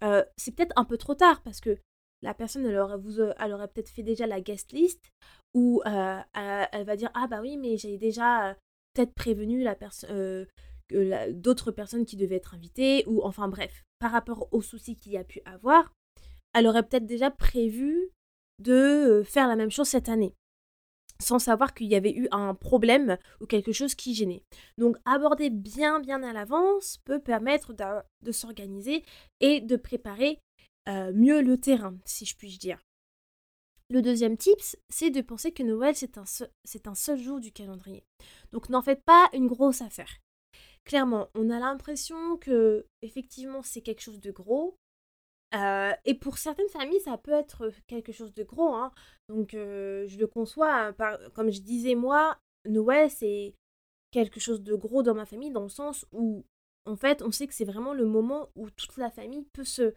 euh, 0.04 0.24
c'est 0.38 0.54
peut-être 0.54 0.74
un 0.76 0.86
peu 0.86 0.98
trop 0.98 1.16
tard 1.16 1.42
parce 1.42 1.62
que 1.62 1.78
la 2.22 2.34
personne 2.34 2.66
elle 2.66 2.78
aurait, 2.78 2.98
vous, 2.98 3.20
euh, 3.20 3.34
aurait 3.40 3.68
peut-être 3.68 3.90
fait 3.90 4.04
déjà 4.04 4.28
la 4.28 4.42
guest 4.42 4.72
list 4.72 5.12
ou 5.54 5.82
elle, 5.86 6.86
va 6.86 6.96
dire 6.96 7.12
ah 7.14 7.28
bah 7.28 7.40
oui 7.42 7.58
mais 7.58 7.78
j'ai 7.78 7.98
déjà 7.98 8.58
peut-être 8.94 9.14
prévenu 9.14 9.66
d'autres 11.32 11.72
personnes 11.72 12.06
qui 12.06 12.18
devaient 12.18 12.36
être 12.36 12.56
invitées 12.56 13.04
ou 13.08 13.24
enfin 13.24 13.48
bref 13.48 13.84
par 14.00 14.12
rapport 14.12 14.50
aux 14.52 14.62
soucis 14.62 14.98
qu'il 14.98 15.14
y 15.14 15.18
a 15.18 15.24
pu 15.24 15.42
avoir, 15.46 15.94
elle 16.54 16.68
aurait 16.68 16.84
peut-être 16.84 17.06
déjà 17.06 17.32
prévu 17.32 18.12
de 18.60 19.24
faire 19.26 19.48
la 19.48 19.56
même 19.56 19.72
chose 19.72 19.88
cette 19.88 20.10
année 20.10 20.36
sans 21.20 21.40
savoir 21.40 21.74
qu'il 21.74 21.88
y 21.88 21.96
avait 21.96 22.14
eu 22.14 22.28
un 22.32 22.54
problème 22.54 23.18
ou 23.42 23.46
quelque 23.46 23.72
chose 23.72 23.96
qui 23.96 24.14
gênait. 24.14 24.44
Donc 24.78 24.98
aborder 25.06 25.50
bien 25.50 26.00
bien 26.00 26.24
à 26.24 26.34
l'avance 26.34 26.98
peut 27.06 27.20
permettre 27.20 27.74
de, 27.74 28.32
s'organiser 28.32 29.04
et 29.40 29.62
de 29.62 29.76
préparer 29.76 30.40
euh, 30.88 31.12
mieux 31.14 31.42
le 31.42 31.58
terrain, 31.58 31.96
si 32.06 32.26
je 32.26 32.36
puis 32.36 32.58
dire. 32.58 32.80
Le 33.92 34.02
deuxième 34.02 34.36
tips, 34.36 34.78
c'est 34.90 35.12
de 35.12 35.22
penser 35.22 35.52
que 35.52 35.62
Noël, 35.62 35.96
c'est 35.96 36.18
un, 36.18 36.24
c'est 36.64 36.88
un 36.88 36.96
seul 36.96 37.20
jour 37.20 37.40
du 37.40 37.52
calendrier. 37.52 38.04
Donc 38.52 38.70
n'en 38.70 38.82
faites 38.82 39.04
pas 39.04 39.30
une 39.34 39.48
grosse 39.48 39.82
affaire. 39.82 40.20
Clairement, 40.86 41.30
on 41.36 41.50
a 41.50 41.60
l'impression 41.60 42.38
que 42.38 42.86
effectivement 43.02 43.62
c'est 43.64 43.82
quelque 43.82 44.02
chose 44.02 44.20
de 44.20 44.32
gros, 44.32 44.78
euh, 45.56 45.94
et 46.06 46.14
pour 46.16 46.38
certaines 46.38 46.70
familles, 46.70 47.00
ça 47.02 47.18
peut 47.18 47.32
être 47.32 47.72
quelque 47.88 48.12
chose 48.12 48.34
de 48.34 48.44
gros. 48.44 48.74
Hein. 48.74 48.92
Donc, 49.30 49.54
euh, 49.54 50.06
je 50.08 50.18
le 50.18 50.28
conçois. 50.28 50.94
Hein, 51.00 51.18
comme 51.34 51.52
je 51.52 51.62
disais, 51.62 51.96
moi, 51.96 52.38
Noël, 52.68 53.10
c'est 53.10 53.56
quelque 54.12 54.40
chose 54.40 54.62
de 54.62 54.76
gros 54.76 55.04
dans 55.04 55.14
ma 55.14 55.26
famille, 55.26 55.52
dans 55.52 55.64
le 55.64 55.70
sens 55.70 56.06
où, 56.12 56.46
en 56.86 56.96
fait, 56.96 57.22
on 57.22 57.32
sait 57.32 57.48
que 57.48 57.54
c'est 57.54 57.66
vraiment 57.66 57.94
le 57.94 58.06
moment 58.06 58.50
où 58.56 58.70
toute 58.70 58.98
la 58.98 59.10
famille 59.10 59.46
peut 59.54 59.64
se, 59.64 59.94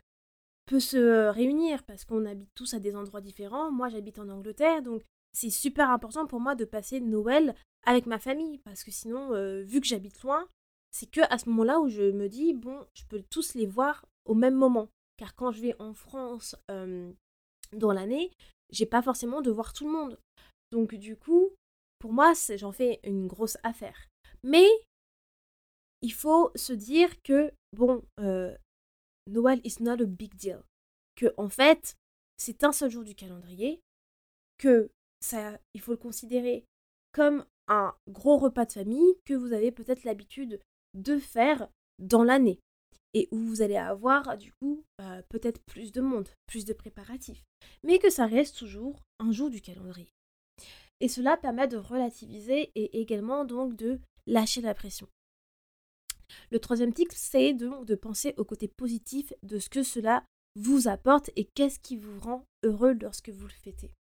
peut 0.67 0.81
se 0.81 1.29
réunir, 1.29 1.83
parce 1.85 2.05
qu'on 2.05 2.27
habite 2.27 2.51
tous 2.55 2.75
à 2.75 2.79
des 2.79 2.97
endroits 2.97 3.21
différents. 3.21 3.71
Moi, 3.71 3.89
j'habite 3.89 4.19
en 4.19 4.29
Angleterre, 4.29 4.83
donc 4.83 5.03
c'est 5.33 5.51
super 5.51 5.91
important 5.91 6.27
pour 6.27 6.41
moi 6.41 6.55
de 6.55 6.65
passer 6.65 7.01
Noël 7.01 7.55
avec 7.85 8.07
ma 8.07 8.19
famille, 8.19 8.59
parce 8.59 8.85
que 8.85 8.91
sinon, 8.91 9.33
euh, 9.35 9.63
vu 9.63 9.81
que 9.81 9.87
j'habite 9.87 10.21
loin, 10.23 10.49
c'est 10.91 11.11
que 11.11 11.21
à 11.31 11.39
ce 11.39 11.49
moment-là 11.49 11.81
où 11.81 11.89
je 11.89 12.11
me 12.11 12.29
dis, 12.29 12.55
bon, 12.55 12.87
je 12.95 13.05
peux 13.07 13.23
tous 13.31 13.55
les 13.55 13.67
voir 13.67 14.07
au 14.25 14.35
même 14.35 14.55
moment. 14.55 14.89
Car 15.19 15.35
quand 15.35 15.53
je 15.53 15.61
vais 15.61 15.77
en 15.79 15.93
France 15.93 16.57
dans 16.69 17.93
l'année, 17.93 18.33
j'ai 18.71 18.87
pas 18.87 19.03
forcément 19.03 19.43
de 19.43 19.51
voir 19.51 19.75
tout 19.75 19.85
le 19.85 19.93
monde. 19.93 20.19
Donc 20.73 20.95
du 20.95 21.17
coup, 21.17 21.51
pour 21.99 22.13
moi, 22.13 22.33
j'en 22.57 22.73
fais 22.73 23.01
une 23.03 23.27
grosse 23.27 23.59
affaire. 23.63 24.09
Mais 24.43 24.67
il 26.01 26.13
faut 26.13 26.53
se 26.55 26.73
dire 26.73 27.21
que, 27.23 27.53
bon, 27.77 28.03
Noël 29.27 29.61
is 29.65 29.83
not 29.83 30.01
a 30.01 30.07
big 30.07 30.35
deal. 30.37 30.63
Que 31.17 31.35
en 31.37 31.49
fait, 31.49 31.97
c'est 32.37 32.63
un 32.63 32.73
seul 32.73 32.91
jour 32.91 33.03
du 33.03 33.17
calendrier, 33.17 33.81
que 34.57 34.91
ça, 35.21 35.59
il 35.75 35.81
faut 35.81 35.91
le 35.91 35.99
considérer 35.99 36.65
comme 37.13 37.45
un 37.67 37.97
gros 38.09 38.39
repas 38.39 38.67
de 38.67 38.73
famille 38.73 39.17
que 39.25 39.35
vous 39.35 39.53
avez 39.53 39.73
peut-être 39.73 40.05
l'habitude 40.05 40.61
de 40.95 41.19
faire 41.19 41.69
dans 41.99 42.23
l'année 42.23 42.61
et 43.15 43.29
où 43.31 43.39
vous 43.39 43.63
allez 43.63 43.77
avoir 43.77 44.37
du 44.37 44.53
coup 44.53 44.85
bah, 44.99 45.23
peut-être 45.29 45.61
plus 45.67 45.93
de 45.93 46.01
monde, 46.01 46.29
plus 46.47 46.65
de 46.65 46.73
préparatifs, 46.73 47.43
mais 47.83 47.99
que 47.99 48.11
ça 48.11 48.27
reste 48.27 48.57
toujours 48.57 49.01
un 49.19 49.33
jour 49.33 49.51
du 49.51 49.61
calendrier. 49.61 50.09
Et 51.01 51.09
cela 51.09 51.37
permet 51.37 51.69
de 51.69 51.77
relativiser 51.77 52.73
et 52.75 53.01
également 53.01 53.45
donc 53.45 53.77
de 53.77 54.01
lâcher 54.27 54.61
la 54.61 54.75
pression. 54.75 55.09
Le 56.51 56.59
troisième 56.59 56.93
tip, 56.93 57.11
c'est 57.13 57.55
de 57.55 57.95
penser 57.95 58.35
au 58.37 58.45
côté 58.45 58.69
positif 58.69 59.33
de 59.43 59.59
ce 59.59 59.71
que 59.71 59.83
cela 59.83 60.25
vous 60.57 60.89
apporte 60.89 61.31
et 61.37 61.45
qu'est-ce 61.55 61.79
qui 61.79 61.97
vous 61.97 62.19
rend 62.21 62.45
heureux 62.65 62.95
lorsque 63.01 63.31
vous 63.31 63.47
le 63.47 63.53
fêtez. 63.53 63.93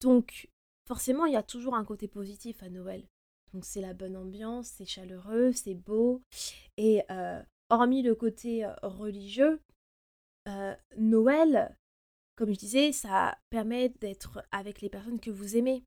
Donc, 0.00 0.48
forcément, 0.86 1.26
il 1.26 1.34
y 1.34 1.36
a 1.36 1.42
toujours 1.42 1.74
un 1.74 1.84
côté 1.84 2.08
positif 2.08 2.62
à 2.62 2.70
Noël. 2.70 3.04
Donc, 3.52 3.64
c'est 3.64 3.80
la 3.80 3.94
bonne 3.94 4.16
ambiance, 4.16 4.68
c'est 4.68 4.86
chaleureux, 4.86 5.52
c'est 5.52 5.74
beau. 5.74 6.22
Et 6.76 7.02
euh, 7.10 7.42
hormis 7.70 8.02
le 8.02 8.14
côté 8.14 8.68
religieux, 8.82 9.60
Noël, 10.96 11.76
comme 12.36 12.52
je 12.52 12.58
disais, 12.58 12.92
ça 12.92 13.38
permet 13.50 13.88
d'être 13.88 14.44
avec 14.50 14.80
les 14.80 14.88
personnes 14.88 15.20
que 15.20 15.30
vous 15.30 15.56
aimez. 15.56 15.84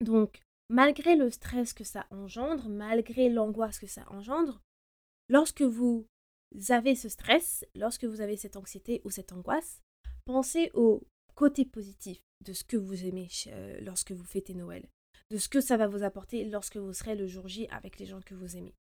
Donc, 0.00 0.40
malgré 0.68 1.16
le 1.16 1.30
stress 1.30 1.72
que 1.72 1.84
ça 1.84 2.06
engendre, 2.10 2.68
malgré 2.68 3.28
l'angoisse 3.28 3.78
que 3.78 3.86
ça 3.86 4.04
engendre, 4.10 4.62
lorsque 5.28 5.62
vous 5.62 6.06
avez 6.70 6.94
ce 6.94 7.08
stress, 7.08 7.64
lorsque 7.74 8.04
vous 8.04 8.20
avez 8.20 8.36
cette 8.36 8.56
anxiété 8.56 9.00
ou 9.04 9.10
cette 9.10 9.32
angoisse, 9.32 9.80
pensez 10.24 10.70
au 10.74 11.06
côté 11.34 11.64
positif 11.64 12.20
de 12.44 12.52
ce 12.52 12.64
que 12.64 12.76
vous 12.76 13.04
aimez 13.04 13.28
lorsque 13.82 14.12
vous 14.12 14.24
fêtez 14.24 14.54
Noël, 14.54 14.88
de 15.30 15.36
ce 15.36 15.48
que 15.48 15.60
ça 15.60 15.76
va 15.76 15.86
vous 15.86 16.02
apporter 16.02 16.44
lorsque 16.44 16.78
vous 16.78 16.92
serez 16.92 17.14
le 17.14 17.26
jour 17.26 17.46
J 17.46 17.68
avec 17.68 17.98
les 17.98 18.06
gens 18.06 18.20
que 18.22 18.34
vous 18.34 18.56
aimez. 18.56 18.74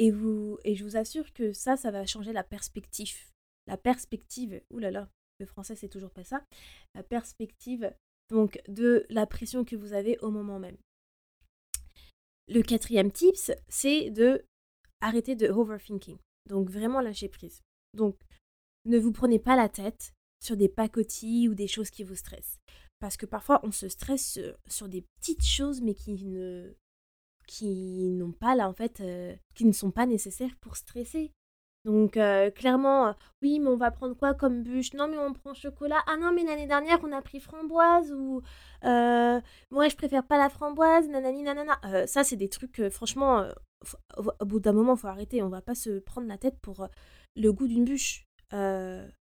Et, 0.00 0.10
vous, 0.10 0.58
et 0.64 0.76
je 0.76 0.82
vous 0.82 0.96
assure 0.96 1.30
que 1.34 1.52
ça, 1.52 1.76
ça 1.76 1.90
va 1.90 2.06
changer 2.06 2.32
la 2.32 2.42
perspective. 2.42 3.14
La 3.66 3.76
perspective, 3.76 4.62
oulala, 4.70 5.10
le 5.38 5.44
français 5.44 5.76
c'est 5.76 5.90
toujours 5.90 6.10
pas 6.10 6.24
ça. 6.24 6.42
La 6.94 7.02
perspective 7.02 7.92
donc 8.30 8.62
de 8.66 9.04
la 9.10 9.26
pression 9.26 9.62
que 9.62 9.76
vous 9.76 9.92
avez 9.92 10.16
au 10.20 10.30
moment 10.30 10.58
même. 10.58 10.78
Le 12.48 12.62
quatrième 12.62 13.12
tips, 13.12 13.52
c'est 13.68 14.10
de 14.10 14.44
arrêter 15.02 15.36
de 15.36 15.48
overthinking. 15.48 16.16
Donc 16.48 16.70
vraiment 16.70 17.02
lâcher 17.02 17.28
prise. 17.28 17.60
Donc 17.94 18.16
ne 18.86 18.98
vous 18.98 19.12
prenez 19.12 19.38
pas 19.38 19.54
la 19.54 19.68
tête 19.68 20.14
sur 20.42 20.56
des 20.56 20.70
pacotilles 20.70 21.50
ou 21.50 21.54
des 21.54 21.68
choses 21.68 21.90
qui 21.90 22.04
vous 22.04 22.14
stressent. 22.14 22.58
Parce 23.00 23.18
que 23.18 23.26
parfois 23.26 23.60
on 23.64 23.70
se 23.70 23.90
stresse 23.90 24.38
sur 24.66 24.88
des 24.88 25.04
petites 25.20 25.44
choses 25.44 25.82
mais 25.82 25.94
qui 25.94 26.24
ne 26.24 26.72
qui 27.50 28.10
n'ont 28.10 28.30
pas 28.30 28.54
là 28.54 28.68
en 28.68 28.72
fait, 28.72 29.00
euh, 29.00 29.34
qui 29.56 29.64
ne 29.64 29.72
sont 29.72 29.90
pas 29.90 30.06
nécessaires 30.06 30.56
pour 30.60 30.76
stresser. 30.76 31.32
Donc 31.84 32.16
euh, 32.16 32.50
clairement, 32.50 33.08
euh, 33.08 33.12
oui, 33.42 33.58
mais 33.58 33.68
on 33.68 33.76
va 33.76 33.90
prendre 33.90 34.14
quoi 34.14 34.34
comme 34.34 34.62
bûche? 34.62 34.94
Non, 34.94 35.08
mais 35.08 35.18
on 35.18 35.32
prend 35.32 35.52
chocolat. 35.52 36.00
Ah 36.06 36.16
non, 36.16 36.30
mais 36.32 36.44
l'année 36.44 36.68
dernière, 36.68 37.00
on 37.02 37.10
a 37.10 37.20
pris 37.20 37.40
framboise 37.40 38.12
ou 38.12 38.42
moi, 38.84 39.88
je 39.88 39.96
préfère 39.96 40.24
pas 40.24 40.38
la 40.38 40.48
framboise. 40.48 41.08
Nanani, 41.08 41.42
nanana. 41.42 41.80
ça, 42.06 42.22
c'est 42.22 42.36
des 42.36 42.48
trucs, 42.48 42.88
franchement, 42.90 43.44
au 44.16 44.44
bout 44.44 44.60
d'un 44.60 44.72
moment, 44.72 44.94
faut 44.94 45.08
arrêter. 45.08 45.42
On 45.42 45.48
va 45.48 45.62
pas 45.62 45.74
se 45.74 45.98
prendre 45.98 46.28
la 46.28 46.38
tête 46.38 46.58
pour 46.60 46.86
le 47.34 47.52
goût 47.52 47.66
d'une 47.66 47.84
bûche 47.84 48.26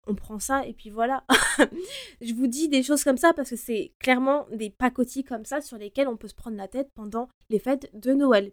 on 0.07 0.15
prend 0.15 0.39
ça 0.39 0.65
et 0.65 0.73
puis 0.73 0.89
voilà. 0.89 1.23
je 2.21 2.33
vous 2.33 2.47
dis 2.47 2.69
des 2.69 2.83
choses 2.83 3.03
comme 3.03 3.17
ça 3.17 3.33
parce 3.33 3.49
que 3.51 3.55
c'est 3.55 3.93
clairement 3.99 4.47
des 4.51 4.69
pacotis 4.69 5.23
comme 5.23 5.45
ça 5.45 5.61
sur 5.61 5.77
lesquels 5.77 6.07
on 6.07 6.17
peut 6.17 6.27
se 6.27 6.35
prendre 6.35 6.57
la 6.57 6.67
tête 6.67 6.89
pendant 6.95 7.29
les 7.49 7.59
fêtes 7.59 7.89
de 7.93 8.13
Noël. 8.13 8.51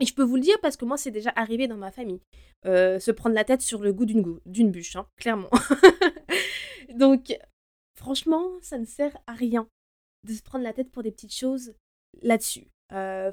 Et 0.00 0.06
je 0.06 0.14
peux 0.14 0.22
vous 0.22 0.36
le 0.36 0.42
dire 0.42 0.58
parce 0.60 0.76
que 0.76 0.84
moi, 0.84 0.96
c'est 0.96 1.10
déjà 1.10 1.32
arrivé 1.36 1.68
dans 1.68 1.76
ma 1.76 1.92
famille. 1.92 2.20
Euh, 2.66 2.98
se 2.98 3.10
prendre 3.10 3.34
la 3.34 3.44
tête 3.44 3.62
sur 3.62 3.82
le 3.82 3.92
goût 3.92 4.06
d'une, 4.06 4.70
bûche, 4.70 4.96
hein, 4.96 5.06
clairement. 5.16 5.50
Donc, 6.94 7.36
franchement, 7.96 8.44
ça 8.62 8.78
ne 8.78 8.84
sert 8.84 9.16
à 9.26 9.34
rien. 9.34 9.68
de 10.24 10.32
se 10.32 10.42
prendre 10.42 10.64
la 10.64 10.72
tête 10.72 10.90
pour 10.90 11.02
des 11.02 11.12
petites 11.12 11.34
choses 11.34 11.74
là-dessus. 12.22 12.68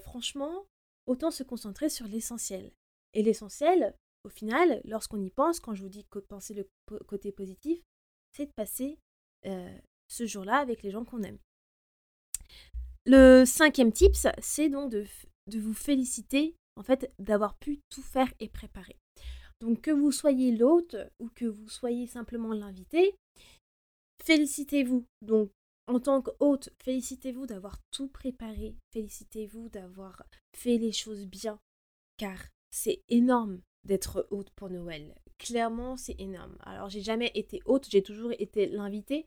franchement, 0.02 0.66
autant 1.08 1.32
se 1.32 1.44
concentrer 1.44 1.90
sur 1.90 2.08
l'essentiel. 2.08 2.72
Et 3.14 3.24
l'essentiel, 3.24 3.96
au 4.24 4.30
final, 4.30 4.82
lorsqu'on 4.86 5.22
y 5.22 5.30
pense, 5.30 5.60
quand 5.60 5.74
je 5.74 5.84
vous 5.84 5.90
dis 5.90 6.06
penser 6.28 6.54
le 6.54 6.68
côté 7.06 7.32
positif, 7.32 7.80
c'est 8.34 8.46
de 8.48 8.52
passer 8.52 8.98
ce 9.44 10.26
jour-là 10.26 10.58
avec 10.58 10.84
les 10.84 10.92
gens 10.92 11.06
qu'on 11.06 11.24
aime. 11.24 11.40
Le 13.06 13.44
cinquième 13.46 13.92
tips, 13.92 14.28
c'est 14.40 14.70
donc 14.70 14.92
de, 14.92 15.06
de, 15.48 15.60
vous 15.60 15.74
féliciter 15.74 16.56
en 16.76 16.84
fait 16.84 17.12
d'avoir 17.18 17.58
pu 17.58 17.80
tout 17.90 18.04
faire 18.04 18.32
et 18.40 18.50
préparer. 18.50 18.98
Donc 19.62 19.82
que 19.82 19.92
vous 19.92 20.12
soyez 20.12 20.56
l'hôte 20.56 20.96
ou 21.20 21.30
que 21.30 21.46
vous 21.46 21.70
soyez 21.70 22.08
simplement 22.08 22.54
l'invité, 22.54 23.16
félicitez-vous. 24.24 25.06
Donc 25.22 25.52
en 25.88 26.00
tant 26.00 26.22
qu'hôte, 26.22 26.70
félicitez-vous 26.84 27.48
d'avoir 27.48 27.80
tout 27.92 28.10
préparé, 28.10 28.76
félicitez-vous 28.94 29.70
d'avoir 29.70 30.24
fait 30.56 30.78
les 30.78 30.92
choses 30.92 31.26
bien, 31.26 31.60
car 32.18 32.38
c'est 32.70 33.02
énorme 33.10 33.62
d'être 33.90 34.28
hôte 34.30 34.52
pour 34.56 34.70
Noël. 34.70 35.16
Clairement, 35.38 35.98
c'est 35.98 36.16
énorme. 36.20 36.56
Alors, 36.62 36.90
j'ai 36.90 37.02
jamais 37.02 37.32
été 37.36 37.62
hôte, 37.66 37.88
j'ai 37.90 38.04
toujours 38.04 38.32
été 38.38 38.68
l'invité, 38.68 39.26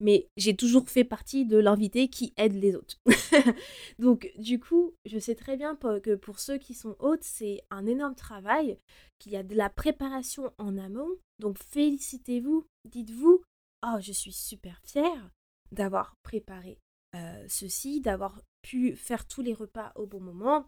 mais 0.00 0.26
j'ai 0.36 0.56
toujours 0.56 0.88
fait 0.88 1.04
partie 1.04 1.46
de 1.46 1.56
l'invité 1.56 2.08
qui 2.08 2.34
aide 2.36 2.54
les 2.54 2.74
autres. 2.74 2.98
Donc, 3.98 4.30
du 4.36 4.58
coup, 4.58 4.94
je 5.06 5.18
sais 5.18 5.34
très 5.34 5.56
bien 5.56 5.76
que 5.76 6.14
pour 6.16 6.40
ceux 6.40 6.58
qui 6.58 6.74
sont 6.74 6.96
hôtes, 6.98 7.24
c'est 7.24 7.62
un 7.70 7.86
énorme 7.86 8.14
travail, 8.14 8.78
qu'il 9.18 9.32
y 9.32 9.36
a 9.36 9.42
de 9.42 9.54
la 9.54 9.70
préparation 9.70 10.52
en 10.58 10.76
amont. 10.76 11.10
Donc, 11.38 11.58
félicitez-vous, 11.58 12.66
dites-vous, 12.84 13.42
oh, 13.86 13.96
je 14.00 14.12
suis 14.12 14.32
super 14.32 14.80
fière 14.84 15.30
d'avoir 15.72 16.16
préparé 16.24 16.78
euh, 17.14 17.44
ceci, 17.48 18.00
d'avoir 18.00 18.42
pu 18.62 18.96
faire 18.96 19.26
tous 19.26 19.40
les 19.40 19.54
repas 19.54 19.92
au 19.94 20.06
bon 20.06 20.20
moment, 20.20 20.66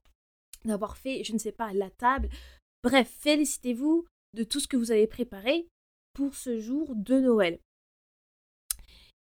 d'avoir 0.65 0.97
fait, 0.97 1.25
je 1.25 1.33
ne 1.33 1.39
sais 1.39 1.53
pas, 1.53 1.73
la 1.73 1.91
table. 1.91 2.29
Bref, 2.83 3.09
félicitez-vous 3.21 4.05
de 4.35 4.43
tout 4.43 4.59
ce 4.59 4.67
que 4.67 4.77
vous 4.77 4.91
avez 4.91 5.07
préparé 5.07 5.69
pour 6.15 6.35
ce 6.35 6.59
jour 6.59 6.95
de 6.97 7.21
Noël. 7.21 7.61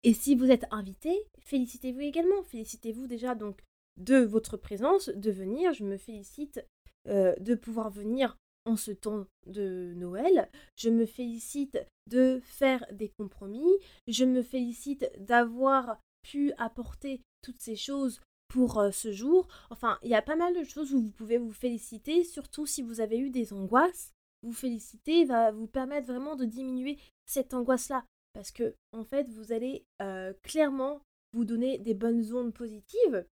Et 0.02 0.14
si 0.14 0.34
vous 0.34 0.50
êtes 0.50 0.66
invité, 0.72 1.16
félicitez-vous 1.38 2.00
également. 2.00 2.42
Félicitez-vous 2.42 3.06
déjà 3.06 3.36
donc 3.36 3.62
de 3.96 4.16
votre 4.16 4.56
présence, 4.56 5.08
de 5.10 5.30
venir. 5.30 5.72
Je 5.74 5.84
me 5.84 5.96
félicite 5.96 6.64
euh, 7.08 7.36
de 7.36 7.54
pouvoir 7.54 7.90
venir 7.90 8.36
en 8.64 8.76
ce 8.76 8.90
temps 8.90 9.26
de 9.46 9.92
Noël. 9.94 10.50
Je 10.76 10.90
me 10.90 11.06
félicite 11.06 11.78
de 12.08 12.40
faire 12.42 12.84
des 12.92 13.10
compromis. 13.10 13.78
Je 14.08 14.24
me 14.24 14.42
félicite 14.42 15.08
d'avoir 15.18 16.00
pu 16.22 16.52
apporter 16.58 17.22
toutes 17.42 17.60
ces 17.60 17.76
choses 17.76 18.20
pour 18.52 18.78
euh, 18.78 18.90
ce 18.90 19.12
jour. 19.12 19.48
Enfin, 19.70 19.98
il 20.02 20.10
y 20.10 20.14
a 20.14 20.20
pas 20.20 20.36
mal 20.36 20.54
de 20.54 20.62
choses 20.62 20.92
où 20.92 21.00
vous 21.00 21.10
pouvez 21.10 21.38
vous 21.38 21.52
féliciter, 21.52 22.22
surtout 22.22 22.66
si 22.66 22.82
vous 22.82 23.00
avez 23.00 23.18
eu 23.18 23.30
des 23.30 23.54
angoisses. 23.54 24.12
Vous 24.42 24.52
féliciter 24.52 25.24
va 25.24 25.52
vous 25.52 25.66
permettre 25.66 26.06
vraiment 26.06 26.36
de 26.36 26.44
diminuer 26.44 26.98
cette 27.24 27.54
angoisse-là. 27.54 28.04
Parce 28.34 28.50
que, 28.50 28.74
en 28.92 29.04
fait, 29.04 29.28
vous 29.30 29.52
allez 29.52 29.86
euh, 30.02 30.34
clairement 30.42 31.00
vous 31.32 31.46
donner 31.46 31.78
des 31.78 31.94
bonnes 31.94 32.34
ondes 32.34 32.52
positives 32.52 33.26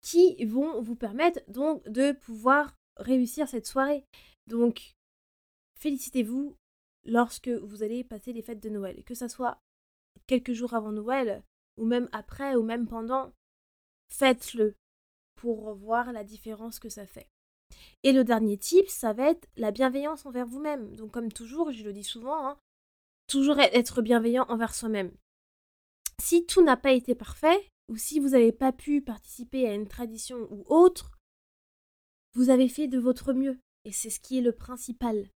qui 0.00 0.42
vont 0.46 0.80
vous 0.80 0.96
permettre 0.96 1.40
donc 1.48 1.86
de 1.86 2.12
pouvoir 2.12 2.74
réussir 2.96 3.46
cette 3.46 3.66
soirée. 3.66 4.06
Donc, 4.46 4.94
félicitez-vous 5.78 6.56
lorsque 7.04 7.48
vous 7.48 7.82
allez 7.82 8.04
passer 8.04 8.32
les 8.32 8.42
fêtes 8.42 8.62
de 8.62 8.70
Noël. 8.70 9.04
Que 9.04 9.14
ce 9.14 9.28
soit 9.28 9.58
quelques 10.26 10.52
jours 10.52 10.72
avant 10.72 10.92
Noël, 10.92 11.42
ou 11.76 11.84
même 11.84 12.08
après, 12.12 12.54
ou 12.54 12.62
même 12.62 12.86
pendant, 12.86 13.32
faites-le 14.12 14.74
pour 15.36 15.74
voir 15.74 16.12
la 16.12 16.24
différence 16.24 16.78
que 16.78 16.88
ça 16.88 17.06
fait. 17.06 17.28
Et 18.02 18.12
le 18.12 18.24
dernier 18.24 18.58
tip, 18.58 18.88
ça 18.88 19.12
va 19.12 19.30
être 19.30 19.48
la 19.56 19.70
bienveillance 19.70 20.26
envers 20.26 20.46
vous-même. 20.46 20.94
Donc 20.96 21.12
comme 21.12 21.32
toujours, 21.32 21.72
je 21.72 21.84
le 21.84 21.92
dis 21.92 22.04
souvent, 22.04 22.46
hein, 22.46 22.58
toujours 23.26 23.58
être 23.58 24.02
bienveillant 24.02 24.46
envers 24.48 24.74
soi-même. 24.74 25.12
Si 26.20 26.46
tout 26.46 26.62
n'a 26.62 26.76
pas 26.76 26.92
été 26.92 27.14
parfait, 27.14 27.68
ou 27.88 27.96
si 27.96 28.20
vous 28.20 28.30
n'avez 28.30 28.52
pas 28.52 28.72
pu 28.72 29.02
participer 29.02 29.66
à 29.68 29.74
une 29.74 29.88
tradition 29.88 30.48
ou 30.50 30.64
autre, 30.66 31.18
vous 32.34 32.50
avez 32.50 32.68
fait 32.68 32.88
de 32.88 32.98
votre 32.98 33.32
mieux. 33.32 33.58
Et 33.84 33.92
c'est 33.92 34.10
ce 34.10 34.20
qui 34.20 34.38
est 34.38 34.42
le 34.42 34.52
principal. 34.52 35.28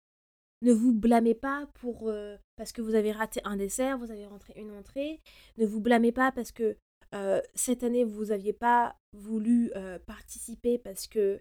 Ne 0.62 0.72
vous 0.72 0.92
blâmez 0.92 1.34
pas 1.34 1.68
euh, 1.84 2.38
parce 2.56 2.72
que 2.72 2.82
vous 2.82 2.94
avez 2.94 3.12
raté 3.12 3.40
un 3.44 3.56
dessert, 3.56 3.98
vous 3.98 4.10
avez 4.10 4.26
rentré 4.26 4.54
une 4.56 4.70
entrée. 4.72 5.20
Ne 5.56 5.66
vous 5.66 5.80
blâmez 5.80 6.12
pas 6.12 6.32
parce 6.32 6.52
que 6.52 6.76
euh, 7.14 7.40
cette 7.54 7.82
année 7.82 8.04
vous 8.04 8.26
n'aviez 8.26 8.52
pas 8.52 8.96
voulu 9.12 9.70
euh, 9.76 9.98
participer 9.98 10.78
parce 10.78 11.06
que 11.06 11.40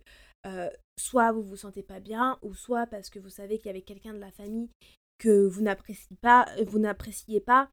soit 1.00 1.32
vous 1.32 1.42
vous 1.42 1.56
sentez 1.56 1.84
pas 1.84 2.02
bien 2.02 2.38
ou 2.42 2.54
soit 2.54 2.86
parce 2.86 3.10
que 3.10 3.18
vous 3.18 3.30
savez 3.30 3.58
qu'il 3.58 3.68
y 3.68 3.70
avait 3.70 3.82
quelqu'un 3.82 4.14
de 4.14 4.20
la 4.20 4.30
famille 4.30 4.70
que 5.18 5.48
vous 5.48 5.62
n'appréciez 5.62 6.18
pas, 6.22 6.46
vous 6.68 6.80
n'appréciez 6.80 7.40
pas 7.40 7.70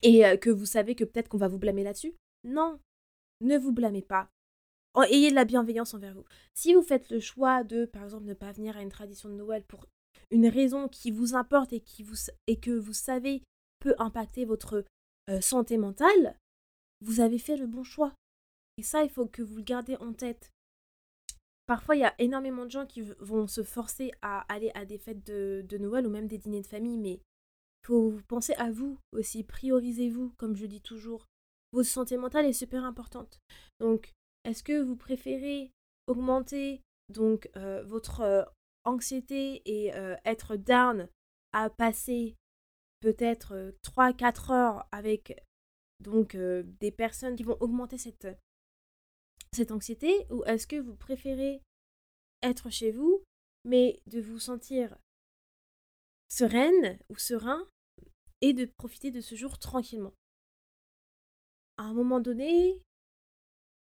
et 0.00 0.22
que 0.38 0.50
vous 0.50 0.66
savez 0.66 0.94
que 0.94 1.02
peut-être 1.02 1.28
qu'on 1.28 1.36
va 1.36 1.48
vous 1.48 1.58
blâmer 1.58 1.82
là-dessus. 1.82 2.14
Non, 2.44 2.78
ne 3.40 3.58
vous 3.58 3.72
blâmez 3.72 4.02
pas 4.02 4.30
ayez 5.02 5.30
de 5.30 5.34
la 5.34 5.44
bienveillance 5.44 5.94
envers 5.94 6.14
vous. 6.14 6.24
Si 6.54 6.74
vous 6.74 6.82
faites 6.82 7.10
le 7.10 7.20
choix 7.20 7.64
de, 7.64 7.84
par 7.84 8.04
exemple, 8.04 8.26
ne 8.26 8.34
pas 8.34 8.52
venir 8.52 8.76
à 8.76 8.82
une 8.82 8.90
tradition 8.90 9.28
de 9.28 9.34
Noël 9.34 9.64
pour 9.64 9.86
une 10.30 10.46
raison 10.46 10.88
qui 10.88 11.10
vous 11.10 11.34
importe 11.34 11.72
et, 11.72 11.80
qui 11.80 12.02
vous, 12.02 12.16
et 12.46 12.58
que 12.58 12.70
vous 12.70 12.92
savez 12.92 13.42
peut 13.80 13.94
impacter 13.98 14.44
votre 14.44 14.84
euh, 15.28 15.40
santé 15.40 15.76
mentale, 15.76 16.38
vous 17.04 17.20
avez 17.20 17.38
fait 17.38 17.56
le 17.56 17.66
bon 17.66 17.84
choix. 17.84 18.12
Et 18.76 18.82
ça, 18.82 19.04
il 19.04 19.10
faut 19.10 19.26
que 19.26 19.42
vous 19.42 19.56
le 19.56 19.62
gardez 19.62 19.96
en 19.96 20.12
tête. 20.12 20.50
Parfois, 21.66 21.96
il 21.96 22.00
y 22.00 22.04
a 22.04 22.14
énormément 22.18 22.64
de 22.64 22.70
gens 22.70 22.86
qui 22.86 23.02
vont 23.20 23.46
se 23.46 23.62
forcer 23.62 24.12
à 24.20 24.40
aller 24.52 24.70
à 24.74 24.84
des 24.84 24.98
fêtes 24.98 25.24
de, 25.24 25.78
Noël 25.78 26.06
ou 26.06 26.10
même 26.10 26.26
des 26.26 26.38
dîners 26.38 26.60
de 26.60 26.66
famille, 26.66 26.98
mais 26.98 27.14
il 27.14 27.86
faut 27.86 28.18
penser 28.28 28.54
à 28.54 28.70
vous 28.70 28.98
aussi, 29.12 29.44
priorisez-vous, 29.44 30.34
comme 30.36 30.56
je 30.56 30.66
dis 30.66 30.82
toujours. 30.82 31.26
Votre 31.72 31.88
santé 31.88 32.16
mentale 32.16 32.46
est 32.46 32.52
super 32.52 32.84
importante. 32.84 33.38
Donc, 33.80 34.12
est-ce 34.44 34.62
que 34.62 34.82
vous 34.82 34.96
préférez 34.96 35.72
augmenter 36.06 36.82
donc 37.08 37.50
euh, 37.56 37.82
votre 37.84 38.20
euh, 38.20 38.44
anxiété 38.84 39.62
et 39.64 39.94
euh, 39.94 40.16
être 40.24 40.56
down 40.56 41.08
à 41.52 41.70
passer 41.70 42.36
peut-être 43.00 43.74
3-4 43.82 44.52
heures 44.52 44.88
avec 44.92 45.42
donc 46.04 46.36
des 46.36 46.92
personnes 46.92 47.34
qui 47.34 47.42
vont 47.42 47.56
augmenter 47.60 47.98
cette, 47.98 48.28
cette 49.52 49.72
anxiété 49.72 50.26
ou 50.30 50.44
est-ce 50.44 50.66
que 50.66 50.76
vous 50.76 50.94
préférez 50.94 51.62
être 52.42 52.70
chez 52.70 52.92
vous 52.92 53.24
mais 53.64 54.00
de 54.06 54.20
vous 54.20 54.38
sentir 54.38 54.96
sereine 56.28 56.98
ou 57.08 57.16
serein 57.16 57.66
et 58.42 58.52
de 58.52 58.66
profiter 58.66 59.10
de 59.10 59.20
ce 59.20 59.34
jour 59.34 59.58
tranquillement? 59.58 60.12
À 61.78 61.84
un 61.84 61.94
moment 61.94 62.20
donné, 62.20 62.80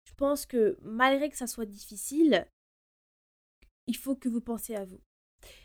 je 0.05 0.15
pense 0.15 0.47
que 0.47 0.79
malgré 0.83 1.31
que 1.31 1.37
ça 1.37 1.47
soit 1.47 1.67
difficile, 1.67 2.47
il 3.87 3.97
faut 3.97 4.15
que 4.15 4.29
vous 4.29 4.41
pensiez 4.41 4.77
à 4.77 4.85
vous. 4.85 5.01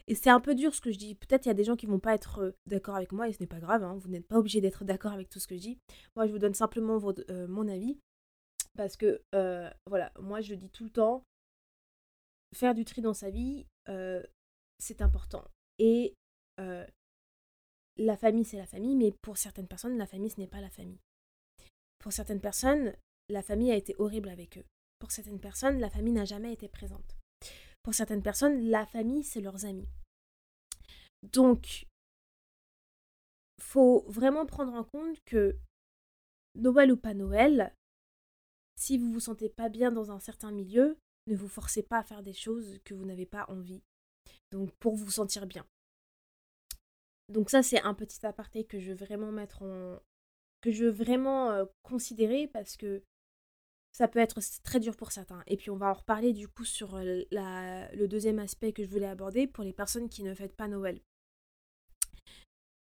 Et 0.07 0.15
c'est 0.15 0.29
un 0.29 0.39
peu 0.39 0.55
dur 0.55 0.73
ce 0.73 0.81
que 0.81 0.91
je 0.91 0.97
dis. 0.97 1.15
Peut-être 1.15 1.45
il 1.45 1.49
y 1.49 1.51
a 1.51 1.55
des 1.55 1.63
gens 1.63 1.75
qui 1.75 1.85
vont 1.85 1.99
pas 1.99 2.13
être 2.13 2.39
euh, 2.39 2.51
d'accord 2.65 2.95
avec 2.95 3.11
moi 3.11 3.27
et 3.27 3.33
ce 3.33 3.39
n'est 3.39 3.47
pas 3.47 3.59
grave. 3.59 3.83
Hein. 3.83 3.97
Vous 3.97 4.09
n'êtes 4.09 4.27
pas 4.27 4.37
obligé 4.37 4.61
d'être 4.61 4.85
d'accord 4.85 5.11
avec 5.11 5.29
tout 5.29 5.39
ce 5.39 5.47
que 5.47 5.55
je 5.55 5.61
dis. 5.61 5.79
Moi, 6.15 6.27
je 6.27 6.31
vous 6.31 6.39
donne 6.39 6.53
simplement 6.53 6.99
euh, 7.29 7.47
mon 7.47 7.67
avis 7.67 7.99
parce 8.75 8.95
que 8.95 9.21
euh, 9.33 9.69
voilà, 9.87 10.11
moi 10.19 10.39
je 10.39 10.53
dis 10.53 10.69
tout 10.69 10.83
le 10.83 10.91
temps, 10.91 11.23
faire 12.55 12.75
du 12.75 12.85
tri 12.85 13.01
dans 13.01 13.15
sa 13.15 13.29
vie, 13.31 13.65
c'est 14.77 15.01
important. 15.01 15.43
Et 15.79 16.13
la 17.97 18.17
famille, 18.17 18.45
c'est 18.45 18.57
la 18.57 18.67
famille, 18.67 18.95
mais 18.95 19.11
pour 19.23 19.37
certaines 19.37 19.67
personnes, 19.67 19.97
la 19.97 20.05
famille, 20.05 20.29
ce 20.29 20.39
n'est 20.39 20.47
pas 20.47 20.61
la 20.61 20.69
famille. 20.69 20.99
Pour 21.97 22.13
certaines 22.13 22.41
personnes, 22.41 22.93
la 23.29 23.41
famille 23.41 23.71
a 23.71 23.75
été 23.75 23.95
horrible 23.97 24.29
avec 24.29 24.57
eux. 24.59 24.65
Pour 24.99 25.11
certaines 25.11 25.39
personnes, 25.39 25.79
la 25.79 25.89
famille 25.89 26.13
n'a 26.13 26.25
jamais 26.25 26.53
été 26.53 26.67
présente. 26.67 27.16
Pour 27.87 27.95
certaines 27.95 28.21
personnes, 28.21 28.69
la 28.69 28.85
famille, 28.85 29.23
c'est 29.23 29.39
leurs 29.39 29.63
amis. 29.63 29.87
Donc, 31.23 31.87
faut 33.61 34.03
vraiment 34.09 34.45
prendre 34.45 34.73
en 34.73 34.83
compte 34.83 35.23
que 35.23 35.55
Noël 36.55 36.91
ou 36.91 36.97
pas 36.97 37.13
Noël, 37.13 37.73
si 38.75 38.97
vous 38.97 39.13
vous 39.13 39.21
sentez 39.21 39.47
pas 39.47 39.69
bien 39.69 39.89
dans 39.89 40.11
un 40.11 40.19
certain 40.19 40.51
milieu, 40.51 40.97
ne 41.27 41.35
vous 41.37 41.47
forcez 41.47 41.81
pas 41.81 41.99
à 41.99 42.03
faire 42.03 42.23
des 42.23 42.33
choses 42.33 42.77
que 42.83 42.93
vous 42.93 43.05
n'avez 43.05 43.25
pas 43.25 43.45
envie. 43.47 43.81
Donc, 44.51 44.75
pour 44.79 44.97
vous 44.97 45.11
sentir 45.11 45.47
bien. 45.47 45.65
Donc 47.29 47.49
ça, 47.49 47.63
c'est 47.63 47.79
un 47.79 47.93
petit 47.93 48.25
aparté 48.25 48.65
que 48.65 48.81
je 48.81 48.91
veux 48.91 49.05
vraiment 49.05 49.31
mettre 49.31 49.63
en... 49.63 49.97
que 50.59 50.73
je 50.73 50.83
veux 50.83 50.91
vraiment 50.91 51.51
euh, 51.51 51.63
considérer 51.83 52.49
parce 52.49 52.75
que 52.75 53.01
ça 53.97 54.07
peut 54.07 54.19
être 54.19 54.39
très 54.61 54.79
dur 54.79 54.95
pour 54.95 55.11
certains. 55.11 55.41
Et 55.47 55.57
puis 55.57 55.71
on 55.71 55.75
va 55.75 55.89
en 55.89 55.93
reparler 55.93 56.31
du 56.31 56.47
coup 56.47 56.65
sur 56.65 56.93
euh, 56.93 57.23
le 57.31 58.05
deuxième 58.05 58.37
aspect 58.37 58.71
que 58.71 58.83
je 58.83 58.89
voulais 58.89 59.07
aborder 59.07 59.47
pour 59.47 59.63
les 59.63 59.73
personnes 59.73 60.07
qui 60.07 60.21
ne 60.21 60.35
fêtent 60.35 60.55
pas 60.55 60.67
Noël. 60.67 61.01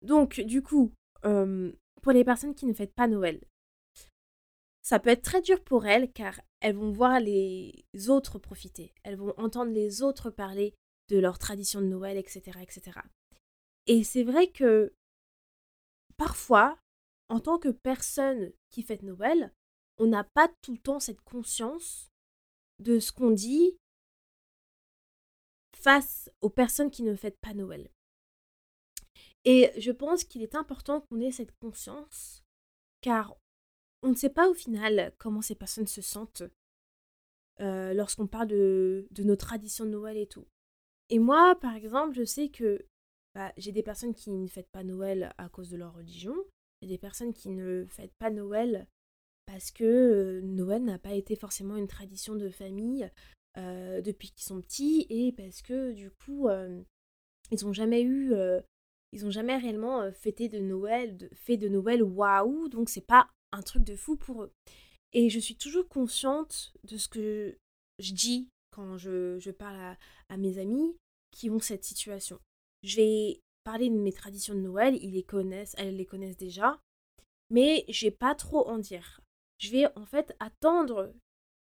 Donc 0.03 0.41
du 0.41 0.63
coup, 0.63 0.93
pour 1.23 2.13
les 2.13 2.25
personnes 2.25 2.55
qui 2.55 2.65
ne 2.65 2.73
fêtent 2.73 2.95
pas 2.95 3.09
Noël, 3.09 3.41
ça 4.83 5.01
peut 5.01 5.11
être 5.11 5.23
très 5.23 5.43
dur 5.43 5.61
pour 5.65 5.85
elles 5.85 6.13
car 6.13 6.41
elles 6.61 6.77
vont 6.77 6.93
voir 6.93 7.19
les 7.19 7.85
autres 8.07 8.39
profiter, 8.39 8.95
elles 9.03 9.17
vont 9.17 9.35
entendre 9.37 9.73
les 9.73 10.03
autres 10.03 10.31
parler 10.31 10.75
de 11.09 11.19
leur 11.19 11.41
tradition 11.41 11.81
de 11.81 11.87
Noël, 11.87 12.19
etc. 12.19 12.57
etc. 12.63 13.01
Et 13.89 14.05
c'est 14.05 14.23
vrai 14.23 14.47
que 14.47 14.95
parfois, 16.17 16.79
en 17.29 17.41
tant 17.41 17.59
que 17.59 17.71
personne 17.71 18.53
qui 18.71 18.85
fête 18.85 19.03
Noël, 19.03 19.53
on 20.01 20.07
n'a 20.07 20.25
pas 20.25 20.51
tout 20.63 20.73
le 20.73 20.79
temps 20.79 20.99
cette 20.99 21.21
conscience 21.21 22.11
de 22.79 22.99
ce 22.99 23.13
qu'on 23.13 23.31
dit 23.31 23.77
face 25.77 26.31
aux 26.41 26.49
personnes 26.49 26.91
qui 26.91 27.03
ne 27.03 27.15
fêtent 27.15 27.39
pas 27.41 27.53
Noël. 27.53 27.91
Et 29.45 29.71
je 29.79 29.93
pense 29.93 30.25
qu'il 30.25 30.43
est 30.43 30.55
important 30.55 31.03
qu'on 31.03 31.21
ait 31.21 31.33
cette 31.33 31.57
conscience, 31.59 32.43
car 33.03 33.37
on 34.03 34.09
ne 34.09 34.15
sait 34.15 34.31
pas 34.31 34.49
au 34.49 34.55
final 34.55 35.15
comment 35.19 35.43
ces 35.43 35.55
personnes 35.55 35.87
se 35.87 36.01
sentent 36.01 36.45
euh, 37.61 37.93
lorsqu'on 37.93 38.27
parle 38.27 38.49
de, 38.49 39.07
nos 39.19 39.37
traditions 39.37 39.85
de 39.85 39.91
Noël 39.91 40.17
et 40.17 40.27
tout. 40.27 40.47
Et 41.11 41.19
moi, 41.19 41.59
par 41.61 41.75
exemple, 41.75 42.15
je 42.15 42.25
sais 42.25 42.49
que 42.49 42.87
bah, 43.35 43.53
j'ai 43.59 43.73
des 43.73 43.83
personnes 43.83 44.15
qui 44.15 44.31
ne 44.31 44.47
fêtent 44.47 44.71
pas 44.73 44.85
Noël 44.85 45.35
à 45.37 45.51
cause 45.51 45.69
de 45.69 45.77
leur 45.77 45.95
religion, 45.95 46.35
j'ai 46.81 46.89
des 46.89 46.99
personnes 46.99 47.35
qui 47.35 47.51
ne 47.51 47.85
fêtent 47.87 48.17
pas 48.19 48.31
Noël 48.31 48.87
parce 49.51 49.71
que 49.71 50.41
Noël 50.45 50.85
n'a 50.85 50.99
pas 50.99 51.15
été 51.15 51.35
forcément 51.35 51.77
une 51.77 51.89
tradition 51.89 52.37
de 52.37 52.51
famille 52.51 53.11
depuis 53.57 54.31
qu'ils 54.31 54.45
sont 54.45 54.61
petits 54.61 55.07
et 55.11 55.33
parce 55.33 55.61
que 55.61 55.93
du 55.93 56.11
coup, 56.11 56.49
ils 57.51 57.65
n'ont 57.65 57.73
jamais 57.73 58.03
eu 58.03 58.33
ils 59.13 59.27
ont 59.27 59.31
jamais 59.31 59.57
réellement 59.57 60.11
fêté 60.13 60.49
de 60.49 60.59
Noël, 60.59 61.29
fait 61.35 61.57
de 61.57 61.69
Noël 61.69 62.03
waouh, 62.03 62.69
donc 62.69 62.89
c'est 62.89 63.07
pas 63.07 63.29
un 63.53 63.63
truc 63.63 63.83
de 63.83 63.97
fou 63.97 64.17
pour 64.17 64.45
eux. 64.45 64.53
Et 65.13 65.29
je 65.29 65.41
suis 65.41 65.57
toujours 65.57 65.89
consciente 65.89 66.73
de 66.85 66.97
ce 66.97 67.09
que 67.09 67.59
je 67.99 68.15
dis 68.15 68.49
quand 68.71 68.97
je, 68.97 69.51
parle 69.51 69.97
à, 70.29 70.37
mes 70.37 70.59
amis 70.59 70.97
qui 71.33 71.51
ont 71.51 71.59
cette 71.59 71.85
situation. 71.85 72.39
Je 72.83 72.97
vais 72.97 73.41
parler 73.65 73.91
de 73.91 73.97
mes 73.97 74.13
traditions 74.13 74.55
de 74.55 74.61
Noël, 74.61 74.97
ils 75.03 75.13
les 75.13 75.25
connaissent, 75.25 75.75
elles 75.77 75.97
les 75.97 76.07
connaissent 76.07 76.37
déjà, 76.37 76.81
mais 77.51 77.85
je 77.89 78.07
vais 78.07 78.13
pas 78.13 78.35
trop 78.35 78.69
en 78.69 78.79
dire. 78.79 79.21
Je 79.61 79.71
vais 79.71 79.87
en 79.97 80.07
fait 80.07 80.35
attendre 80.41 81.15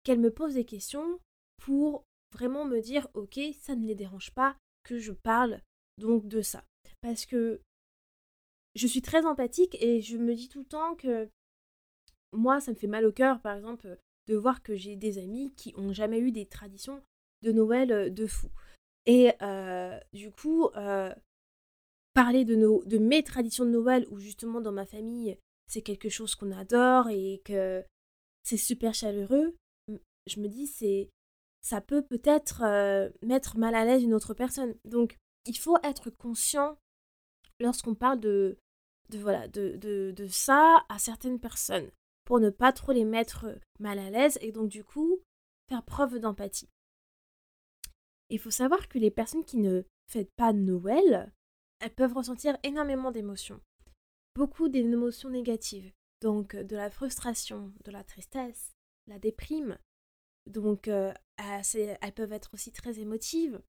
qu'elles 0.02 0.20
me 0.20 0.32
posent 0.32 0.54
des 0.54 0.64
questions 0.64 1.20
pour 1.58 2.04
vraiment 2.32 2.64
me 2.64 2.80
dire 2.80 3.08
ok, 3.14 3.38
ça 3.60 3.76
ne 3.76 3.86
les 3.86 3.94
dérange 3.94 4.32
pas 4.32 4.56
que 4.82 4.98
je 4.98 5.12
parle 5.12 5.60
donc 5.98 6.26
de 6.26 6.42
ça. 6.42 6.64
Parce 7.00 7.26
que 7.26 7.60
je 8.74 8.86
suis 8.86 9.02
très 9.02 9.24
empathique 9.24 9.76
et 9.80 10.00
je 10.00 10.16
me 10.16 10.34
dis 10.34 10.48
tout 10.48 10.60
le 10.60 10.66
temps 10.66 10.96
que 10.96 11.28
moi, 12.32 12.60
ça 12.60 12.72
me 12.72 12.76
fait 12.76 12.88
mal 12.88 13.06
au 13.06 13.12
cœur, 13.12 13.40
par 13.40 13.56
exemple, 13.56 13.96
de 14.26 14.34
voir 14.34 14.62
que 14.62 14.74
j'ai 14.74 14.96
des 14.96 15.18
amis 15.18 15.52
qui 15.54 15.72
ont 15.76 15.92
jamais 15.92 16.18
eu 16.18 16.32
des 16.32 16.46
traditions 16.46 17.02
de 17.42 17.52
Noël 17.52 17.92
euh, 17.92 18.10
de 18.10 18.26
fou. 18.26 18.50
Et 19.06 19.32
euh, 19.42 19.98
du 20.12 20.30
coup, 20.30 20.68
euh, 20.76 21.14
parler 22.14 22.44
de, 22.44 22.56
nos, 22.56 22.82
de 22.84 22.98
mes 22.98 23.22
traditions 23.22 23.64
de 23.64 23.70
Noël, 23.70 24.06
où 24.10 24.18
justement 24.18 24.60
dans 24.60 24.72
ma 24.72 24.86
famille, 24.86 25.38
c'est 25.66 25.82
quelque 25.82 26.08
chose 26.08 26.34
qu'on 26.34 26.52
adore 26.52 27.08
et 27.08 27.40
que 27.44 27.84
c'est 28.42 28.56
super 28.56 28.94
chaleureux, 28.94 29.56
je 30.26 30.40
me 30.40 30.48
dis, 30.48 30.66
c'est 30.66 31.10
ça 31.62 31.80
peut 31.80 32.02
peut-être 32.02 32.62
mettre 33.22 33.56
mal 33.58 33.74
à 33.74 33.84
l'aise 33.84 34.02
une 34.02 34.14
autre 34.14 34.34
personne. 34.34 34.74
Donc, 34.84 35.16
il 35.46 35.56
faut 35.56 35.78
être 35.82 36.10
conscient 36.10 36.78
lorsqu'on 37.60 37.94
parle 37.94 38.20
de, 38.20 38.58
de, 39.10 39.18
voilà, 39.18 39.48
de, 39.48 39.76
de, 39.76 40.12
de 40.14 40.26
ça 40.26 40.84
à 40.88 40.98
certaines 40.98 41.40
personnes 41.40 41.90
pour 42.24 42.40
ne 42.40 42.50
pas 42.50 42.72
trop 42.72 42.92
les 42.92 43.04
mettre 43.04 43.46
mal 43.78 43.98
à 43.98 44.10
l'aise 44.10 44.38
et 44.40 44.52
donc 44.52 44.68
du 44.68 44.84
coup 44.84 45.20
faire 45.68 45.84
preuve 45.84 46.18
d'empathie. 46.18 46.68
Il 48.30 48.38
faut 48.38 48.50
savoir 48.50 48.88
que 48.88 48.98
les 48.98 49.10
personnes 49.10 49.44
qui 49.44 49.58
ne 49.58 49.82
fêtent 50.10 50.34
pas 50.36 50.52
Noël, 50.52 51.32
elles 51.80 51.94
peuvent 51.94 52.14
ressentir 52.14 52.56
énormément 52.62 53.10
d'émotions. 53.10 53.60
Beaucoup 54.34 54.68
d'émotions 54.68 55.30
négatives. 55.30 55.92
Donc 56.20 56.56
de 56.56 56.74
la 56.74 56.90
frustration, 56.90 57.72
de 57.84 57.90
la 57.90 58.02
tristesse, 58.02 58.72
la 59.06 59.18
déprime. 59.18 59.78
Donc 60.46 60.88
euh, 60.88 61.12
elles 61.38 62.14
peuvent 62.14 62.32
être 62.32 62.54
aussi 62.54 62.72
très 62.72 62.98
émotives. 62.98 63.60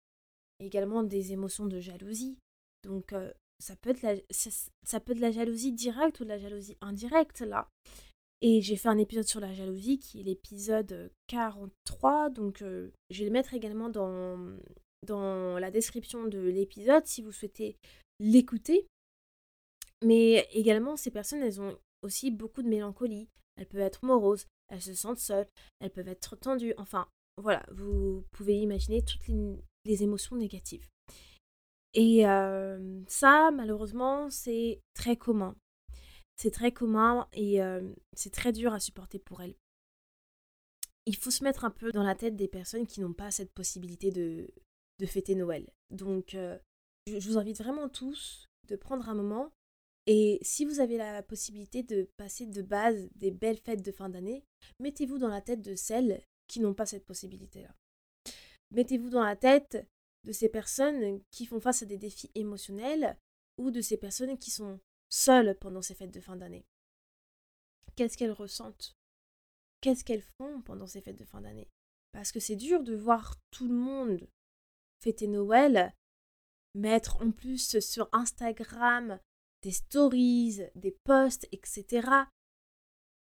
Également 0.59 1.03
des 1.03 1.33
émotions 1.33 1.65
de 1.65 1.79
jalousie. 1.79 2.37
Donc 2.83 3.13
euh, 3.13 3.31
ça, 3.59 3.75
peut 3.75 3.91
être 3.91 4.25
ça 4.83 4.99
peut 4.99 5.13
de 5.13 5.21
la 5.21 5.31
jalousie 5.31 5.73
directe 5.73 6.19
ou 6.19 6.23
de 6.23 6.29
la 6.29 6.39
jalousie 6.39 6.77
indirecte 6.81 7.41
là. 7.41 7.69
Et 8.41 8.61
j'ai 8.61 8.75
fait 8.75 8.89
un 8.89 8.97
épisode 8.97 9.27
sur 9.27 9.39
la 9.39 9.53
jalousie 9.53 9.99
qui 9.99 10.19
est 10.19 10.23
l'épisode 10.23 11.11
43. 11.27 12.29
Donc 12.29 12.59
je 12.59 13.19
vais 13.19 13.25
le 13.25 13.31
mettre 13.31 13.53
également 13.53 13.89
dans, 13.89 14.57
dans 15.03 15.59
la 15.59 15.71
description 15.71 16.25
de 16.25 16.39
l'épisode 16.39 17.05
si 17.05 17.21
vous 17.21 17.31
souhaitez 17.31 17.77
l'écouter. 18.19 18.87
Mais 20.03 20.47
également, 20.51 20.97
ces 20.97 21.11
personnes, 21.11 21.41
elles 21.41 21.61
ont 21.61 21.77
aussi 22.01 22.31
beaucoup 22.31 22.61
de 22.61 22.69
mélancolie. 22.69 23.29
Elles 23.57 23.67
peuvent 23.67 23.81
être 23.81 24.03
moroses, 24.03 24.45
elles 24.67 24.81
se 24.81 24.93
sentent 24.93 25.19
seules, 25.19 25.47
elles 25.79 25.91
peuvent 25.91 26.07
être 26.07 26.35
tendues. 26.35 26.73
Enfin, 26.77 27.07
voilà, 27.41 27.65
vous 27.71 28.25
pouvez 28.31 28.59
imaginer 28.59 29.03
toutes 29.03 29.27
les, 29.85 30.03
émotions 30.03 30.35
négatives. 30.35 30.87
Et 31.93 32.23
ça, 33.07 33.51
malheureusement, 33.51 34.29
c'est 34.29 34.81
très 34.93 35.15
commun 35.15 35.55
c'est 36.35 36.51
très 36.51 36.71
commun 36.71 37.27
et 37.33 37.59
c'est 38.13 38.33
très 38.33 38.51
dur 38.51 38.73
à 38.73 38.79
supporter 38.79 39.19
pour 39.19 39.41
elles. 39.41 39.55
Il 41.05 41.15
faut 41.15 41.31
se 41.31 41.43
mettre 41.43 41.65
un 41.65 41.71
peu 41.71 41.91
dans 41.91 42.03
la 42.03 42.15
tête 42.15 42.35
des 42.35 42.47
personnes 42.47 42.87
qui 42.87 42.99
n'ont 42.99 43.13
pas 43.13 43.31
cette 43.31 43.53
possibilité 43.53 44.11
de, 44.11 44.49
de 44.99 45.05
fêter 45.05 45.35
Noël. 45.35 45.71
Donc, 45.91 46.35
je 47.07 47.27
vous 47.27 47.37
invite 47.37 47.57
vraiment 47.57 47.89
tous 47.89 48.47
de 48.67 48.75
prendre 48.75 49.07
un 49.07 49.13
moment 49.13 49.51
et 50.07 50.39
si 50.43 50.65
vous 50.65 50.79
avez 50.79 50.97
la 50.97 51.23
possibilité 51.23 51.81
de 51.81 52.09
passer 52.17 52.45
de 52.45 52.61
base 52.61 53.09
des 53.15 53.31
belles 53.31 53.57
fêtes 53.57 53.81
de 53.81 53.91
fin 53.91 54.09
d'année, 54.09 54.43
mettez-vous 54.79 55.17
dans 55.17 55.29
la 55.29 55.41
tête 55.41 55.61
de 55.61 55.75
celles 55.75 56.21
qui 56.47 56.59
n'ont 56.59 56.75
pas 56.75 56.85
cette 56.85 57.05
possibilité-là. 57.05 57.73
Mettez-vous 58.71 59.09
dans 59.09 59.23
la 59.23 59.35
tête 59.35 59.87
de 60.23 60.31
ces 60.31 60.49
personnes 60.49 61.21
qui 61.31 61.45
font 61.45 61.59
face 61.59 61.81
à 61.81 61.85
des 61.85 61.97
défis 61.97 62.31
émotionnels 62.35 63.17
ou 63.57 63.71
de 63.71 63.81
ces 63.81 63.97
personnes 63.97 64.37
qui 64.37 64.51
sont 64.51 64.79
seules 65.09 65.57
pendant 65.59 65.81
ces 65.81 65.95
fêtes 65.95 66.13
de 66.13 66.19
fin 66.19 66.35
d'année. 66.35 66.65
Qu'est-ce 67.95 68.17
qu'elles 68.17 68.31
ressentent? 68.31 68.95
Qu'est-ce 69.81 70.03
qu'elles 70.03 70.25
font 70.37 70.61
pendant 70.61 70.87
ces 70.87 71.01
fêtes 71.01 71.17
de 71.17 71.25
fin 71.25 71.41
d'année? 71.41 71.69
Parce 72.11 72.31
que 72.31 72.39
c'est 72.39 72.55
dur 72.55 72.83
de 72.83 72.95
voir 72.95 73.35
tout 73.51 73.67
le 73.67 73.73
monde 73.73 74.27
fêter 74.99 75.27
Noël, 75.27 75.93
mettre 76.73 77.21
en 77.21 77.31
plus 77.31 77.79
sur 77.79 78.09
Instagram 78.11 79.19
des 79.61 79.71
stories, 79.71 80.61
des 80.75 80.91
posts, 81.03 81.47
etc. 81.51 82.07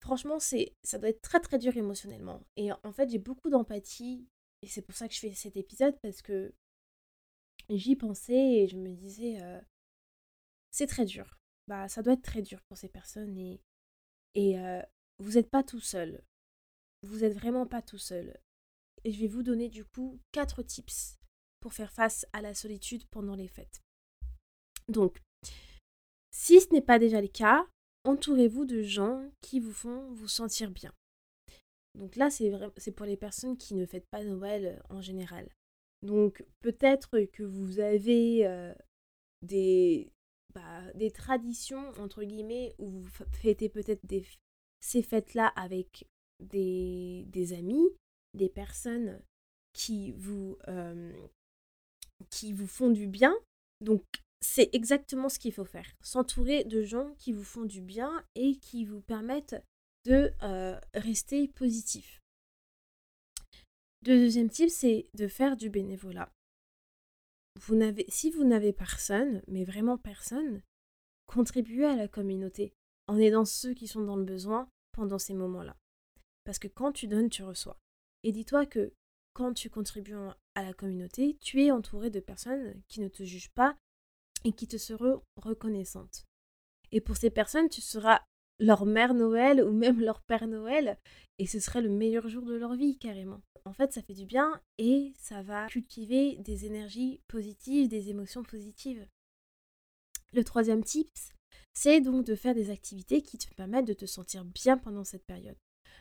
Franchement, 0.01 0.39
c'est 0.39 0.75
ça 0.83 0.97
doit 0.97 1.09
être 1.09 1.21
très 1.21 1.39
très 1.39 1.57
dur 1.57 1.75
émotionnellement. 1.75 2.45
Et 2.55 2.71
en 2.71 2.91
fait, 2.91 3.09
j'ai 3.09 3.17
beaucoup 3.19 3.49
d'empathie 3.49 4.27
et 4.61 4.67
c'est 4.67 4.81
pour 4.81 4.95
ça 4.95 5.07
que 5.07 5.13
je 5.13 5.19
fais 5.19 5.33
cet 5.33 5.57
épisode 5.57 5.97
parce 6.01 6.21
que 6.21 6.53
j'y 7.69 7.95
pensais 7.95 8.33
et 8.33 8.67
je 8.67 8.77
me 8.77 8.93
disais 8.93 9.41
euh, 9.41 9.59
c'est 10.71 10.87
très 10.87 11.05
dur 11.05 11.39
bah, 11.69 11.87
ça 11.87 12.01
doit 12.01 12.13
être 12.13 12.23
très 12.23 12.41
dur 12.41 12.59
pour 12.63 12.77
ces 12.77 12.89
personnes 12.89 13.37
et, 13.37 13.61
et 14.33 14.57
vous 15.19 15.33
n'êtes 15.33 15.49
pas 15.49 15.63
tout 15.63 15.79
seul. 15.79 16.23
Vous 17.03 17.19
n'êtes 17.19 17.35
vraiment 17.35 17.67
pas 17.67 17.81
tout 17.81 17.99
seul. 17.99 18.37
Et 19.03 19.11
je 19.11 19.19
vais 19.19 19.27
vous 19.27 19.43
donner 19.43 19.69
du 19.69 19.85
coup 19.85 20.19
quatre 20.31 20.63
tips 20.63 21.19
pour 21.61 21.73
faire 21.73 21.93
face 21.93 22.25
à 22.33 22.41
la 22.41 22.53
solitude 22.53 23.05
pendant 23.11 23.35
les 23.35 23.47
fêtes. 23.47 23.83
Donc, 24.87 25.21
si 26.39 26.61
ce 26.61 26.71
n'est 26.71 26.81
pas 26.81 26.99
déjà 26.99 27.19
le 27.19 27.27
cas, 27.27 27.67
entourez-vous 28.05 28.63
de 28.63 28.81
gens 28.81 29.29
qui 29.41 29.59
vous 29.59 29.73
font 29.73 30.09
vous 30.13 30.29
sentir 30.29 30.71
bien. 30.71 30.93
Donc 31.95 32.15
là, 32.15 32.29
c'est 32.29 32.91
pour 32.93 33.05
les 33.05 33.17
personnes 33.17 33.57
qui 33.57 33.75
ne 33.75 33.85
fêtent 33.85 34.07
pas 34.09 34.23
Noël 34.23 34.81
en 34.89 35.01
général. 35.01 35.49
Donc 36.01 36.45
peut-être 36.61 37.19
que 37.33 37.43
vous 37.43 37.81
avez 37.81 38.73
des, 39.41 40.13
bah, 40.53 40.93
des 40.93 41.11
traditions, 41.11 41.91
entre 41.97 42.23
guillemets, 42.23 42.73
où 42.77 42.87
vous 42.87 43.09
fêtez 43.33 43.67
peut-être 43.67 44.01
ces 44.79 45.03
fêtes-là 45.03 45.47
avec 45.57 46.07
des, 46.39 47.25
des, 47.27 47.51
amis, 47.51 47.89
des 48.33 48.47
personnes 48.47 49.21
qui 49.73 50.13
vous, 50.13 50.57
euh, 50.69 51.11
qui 52.29 52.53
vous 52.53 52.67
font 52.67 52.91
du 52.91 53.07
bien. 53.07 53.35
Donc, 53.81 54.03
c'est 54.41 54.69
exactement 54.73 55.29
ce 55.29 55.39
qu'il 55.39 55.53
faut 55.53 55.65
faire. 55.65 55.91
S'entourer 56.01 56.63
de 56.63 56.81
gens 56.83 57.13
qui 57.17 57.33
vous 57.33 57.43
font 57.43 57.65
du 57.65 57.81
bien 57.81 58.23
et 58.35 58.57
qui 58.57 58.85
vous 58.85 59.01
permettent 59.01 59.61
de 60.05 60.31
euh, 60.43 60.79
rester 60.93 61.47
positif. 61.47 62.21
Le 64.05 64.15
deuxième 64.15 64.49
type, 64.49 64.69
c'est 64.69 65.07
de 65.13 65.27
faire 65.27 65.57
du 65.57 65.69
bénévolat 65.69 66.31
si 68.09 68.31
vous 68.31 68.43
n'avez 68.43 68.73
personne, 68.73 69.41
mais 69.47 69.63
vraiment 69.63 69.97
personne, 69.97 70.61
contribuez 71.25 71.85
à 71.85 71.95
la 71.95 72.07
communauté 72.07 72.73
en 73.07 73.17
aidant 73.17 73.45
ceux 73.45 73.73
qui 73.73 73.87
sont 73.87 74.01
dans 74.01 74.15
le 74.15 74.23
besoin 74.23 74.69
pendant 74.91 75.19
ces 75.19 75.33
moments-là. 75.33 75.75
Parce 76.43 76.59
que 76.59 76.67
quand 76.67 76.91
tu 76.91 77.07
donnes, 77.07 77.29
tu 77.29 77.43
reçois. 77.43 77.77
Et 78.23 78.31
dis-toi 78.31 78.65
que 78.65 78.93
quand 79.33 79.53
tu 79.53 79.69
contribues 79.69 80.15
à 80.55 80.63
la 80.63 80.73
communauté, 80.73 81.37
tu 81.41 81.63
es 81.63 81.71
entouré 81.71 82.09
de 82.09 82.19
personnes 82.19 82.81
qui 82.87 83.01
ne 83.01 83.07
te 83.07 83.23
jugent 83.23 83.51
pas 83.51 83.75
et 84.43 84.53
qui 84.53 84.67
te 84.67 84.77
seront 84.77 85.21
reconnaissantes. 85.35 86.25
Et 86.91 87.01
pour 87.01 87.17
ces 87.17 87.29
personnes, 87.29 87.69
tu 87.69 87.81
seras 87.81 88.21
leur 88.59 88.85
mère 88.85 89.13
Noël 89.13 89.63
ou 89.63 89.71
même 89.71 90.01
leur 90.01 90.21
père 90.21 90.47
Noël 90.47 90.97
et 91.37 91.47
ce 91.47 91.59
serait 91.59 91.81
le 91.81 91.89
meilleur 91.89 92.27
jour 92.27 92.45
de 92.45 92.55
leur 92.55 92.75
vie 92.75 92.97
carrément. 92.97 93.41
En 93.65 93.73
fait, 93.73 93.93
ça 93.93 94.01
fait 94.01 94.13
du 94.13 94.25
bien 94.25 94.61
et 94.77 95.13
ça 95.17 95.41
va 95.41 95.67
cultiver 95.67 96.37
des 96.37 96.65
énergies 96.65 97.21
positives, 97.27 97.87
des 97.87 98.09
émotions 98.09 98.43
positives. 98.43 99.07
Le 100.33 100.43
troisième 100.43 100.83
tips, 100.83 101.31
c'est 101.73 102.01
donc 102.01 102.25
de 102.25 102.35
faire 102.35 102.55
des 102.55 102.69
activités 102.69 103.21
qui 103.21 103.37
te 103.37 103.53
permettent 103.55 103.87
de 103.87 103.93
te 103.93 104.05
sentir 104.05 104.43
bien 104.45 104.77
pendant 104.77 105.03
cette 105.03 105.25
période. 105.25 105.57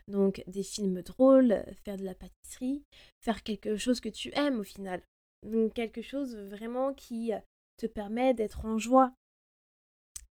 Donc 0.09 0.43
des 0.47 0.63
films 0.63 1.03
drôles, 1.03 1.65
faire 1.85 1.97
de 1.97 2.05
la 2.05 2.15
pâtisserie, 2.15 2.83
faire 3.21 3.43
quelque 3.43 3.77
chose 3.77 4.01
que 4.01 4.09
tu 4.09 4.31
aimes 4.35 4.61
au 4.61 4.65
final. 4.65 5.03
Donc 5.47 5.75
quelque 5.75 6.03
chose 6.03 6.37
vraiment 6.37 6.95
qui 6.95 7.33
te 7.79 7.87
permet 7.87 8.35
d'être 8.35 8.67
en 8.67 8.79
joie. 8.79 9.15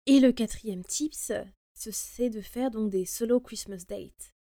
Et 0.07 0.19
le 0.21 0.33
quatrième 0.33 0.85
tips, 0.85 1.33
c'est 1.75 2.31
de 2.31 2.41
faire 2.41 2.71
donc 2.71 2.91
des 2.91 3.05
solo 3.05 3.41
Christmas 3.41 3.85
dates. 3.89 4.33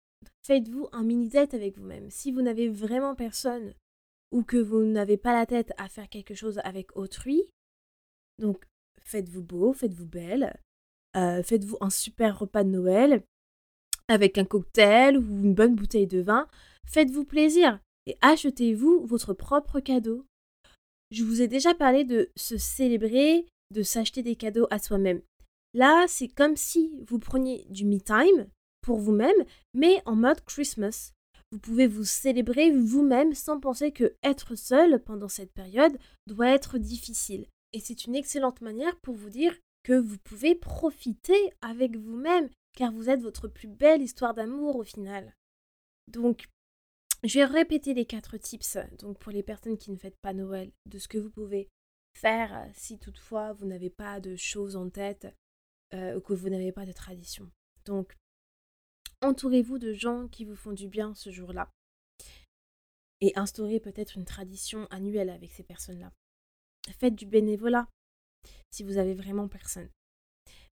Faites-vous 0.43 0.87
un 0.91 1.03
mini 1.03 1.27
date 1.27 1.53
avec 1.53 1.77
vous-même. 1.77 2.09
Si 2.09 2.31
vous 2.31 2.41
n'avez 2.41 2.69
vraiment 2.69 3.15
personne 3.15 3.73
ou 4.31 4.43
que 4.43 4.57
vous 4.57 4.83
n'avez 4.83 5.17
pas 5.17 5.33
la 5.33 5.45
tête 5.45 5.73
à 5.77 5.89
faire 5.89 6.09
quelque 6.09 6.35
chose 6.35 6.59
avec 6.63 6.95
autrui, 6.95 7.43
donc 8.39 8.65
faites-vous 9.01 9.43
beau, 9.43 9.73
faites-vous 9.73 10.05
belle, 10.05 10.59
euh, 11.15 11.43
faites-vous 11.43 11.77
un 11.81 11.89
super 11.89 12.39
repas 12.39 12.63
de 12.63 12.69
Noël 12.69 13.23
avec 14.07 14.37
un 14.37 14.45
cocktail 14.45 15.17
ou 15.17 15.21
une 15.21 15.53
bonne 15.53 15.75
bouteille 15.75 16.07
de 16.07 16.21
vin. 16.21 16.47
Faites-vous 16.85 17.25
plaisir 17.25 17.79
et 18.05 18.17
achetez-vous 18.21 19.05
votre 19.05 19.33
propre 19.33 19.79
cadeau. 19.79 20.25
Je 21.11 21.23
vous 21.23 21.41
ai 21.41 21.47
déjà 21.47 21.73
parlé 21.73 22.05
de 22.05 22.31
se 22.37 22.57
célébrer, 22.57 23.45
de 23.71 23.83
s'acheter 23.83 24.23
des 24.23 24.35
cadeaux 24.35 24.67
à 24.71 24.79
soi-même. 24.79 25.21
Là, 25.73 26.05
c'est 26.07 26.29
comme 26.29 26.55
si 26.55 26.91
vous 27.07 27.19
preniez 27.19 27.65
du 27.69 27.85
me 27.85 27.99
time 27.99 28.47
pour 28.81 28.97
vous-même, 28.97 29.45
mais 29.73 30.01
en 30.05 30.15
mode 30.15 30.41
Christmas. 30.45 31.11
Vous 31.51 31.59
pouvez 31.59 31.87
vous 31.87 32.05
célébrer 32.05 32.71
vous-même 32.71 33.33
sans 33.33 33.59
penser 33.59 33.91
que 33.91 34.15
être 34.23 34.55
seul 34.55 35.03
pendant 35.03 35.27
cette 35.27 35.51
période 35.51 35.97
doit 36.27 36.47
être 36.47 36.77
difficile. 36.77 37.45
Et 37.73 37.81
c'est 37.81 38.05
une 38.05 38.15
excellente 38.15 38.61
manière 38.61 38.97
pour 39.01 39.15
vous 39.15 39.29
dire 39.29 39.53
que 39.83 39.93
vous 39.93 40.17
pouvez 40.17 40.55
profiter 40.55 41.51
avec 41.61 41.97
vous-même, 41.97 42.49
car 42.77 42.91
vous 42.91 43.09
êtes 43.09 43.21
votre 43.21 43.49
plus 43.49 43.67
belle 43.67 44.01
histoire 44.01 44.33
d'amour 44.33 44.77
au 44.77 44.83
final. 44.83 45.35
Donc, 46.07 46.47
je 47.23 47.39
vais 47.39 47.45
répéter 47.45 47.93
les 47.93 48.05
quatre 48.05 48.37
tips, 48.37 48.77
donc 48.97 49.19
pour 49.19 49.31
les 49.31 49.43
personnes 49.43 49.77
qui 49.77 49.91
ne 49.91 49.97
fêtent 49.97 50.19
pas 50.21 50.33
Noël, 50.33 50.71
de 50.87 50.97
ce 50.97 51.07
que 51.07 51.17
vous 51.17 51.29
pouvez 51.29 51.69
faire 52.17 52.69
si 52.73 52.99
toutefois 52.99 53.53
vous 53.53 53.65
n'avez 53.65 53.89
pas 53.89 54.19
de 54.19 54.35
choses 54.35 54.75
en 54.75 54.89
tête 54.89 55.27
euh, 55.93 56.15
ou 56.17 56.21
que 56.21 56.33
vous 56.33 56.49
n'avez 56.49 56.71
pas 56.71 56.85
de 56.85 56.91
tradition. 56.91 57.49
Donc, 57.85 58.17
entourez-vous 59.21 59.77
de 59.77 59.93
gens 59.93 60.27
qui 60.27 60.45
vous 60.45 60.55
font 60.55 60.73
du 60.73 60.87
bien 60.87 61.13
ce 61.13 61.31
jour-là. 61.31 61.69
Et 63.21 63.33
instaurez 63.35 63.79
peut-être 63.79 64.17
une 64.17 64.25
tradition 64.25 64.87
annuelle 64.89 65.29
avec 65.29 65.51
ces 65.51 65.63
personnes-là. 65.63 66.11
Faites 66.97 67.15
du 67.15 67.27
bénévolat 67.27 67.87
si 68.71 68.83
vous 68.83 68.97
avez 68.97 69.13
vraiment 69.13 69.47
personne. 69.47 69.89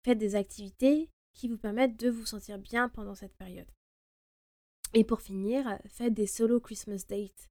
Faites 0.06 0.18
des 0.18 0.36
activités 0.36 1.10
qui 1.34 1.50
vous 1.50 1.58
permettent 1.58 2.00
de 2.00 2.10
vous 2.10 2.26
sentir 2.26 2.58
bien 2.58 2.88
pendant 2.88 3.16
cette 3.16 3.36
période. 3.36 3.70
Et 4.94 5.04
pour 5.04 5.22
finir, 5.22 5.80
faites 5.88 6.14
des 6.14 6.28
solo 6.28 6.60
Christmas 6.60 7.06
dates. 7.08 7.50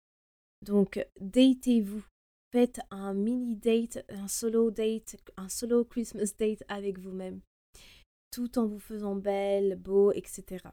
Donc, 0.62 1.04
datez-vous. 1.20 2.04
Faites 2.52 2.80
un 2.90 3.12
mini 3.12 3.56
date, 3.56 4.04
un 4.08 4.28
solo 4.28 4.70
date, 4.70 5.16
un 5.36 5.48
solo 5.48 5.84
Christmas 5.84 6.32
date 6.38 6.62
avec 6.68 6.98
vous-même. 6.98 7.40
Tout 8.30 8.58
en 8.58 8.66
vous 8.66 8.78
faisant 8.78 9.16
belle, 9.16 9.76
beau, 9.76 10.12
etc. 10.12 10.64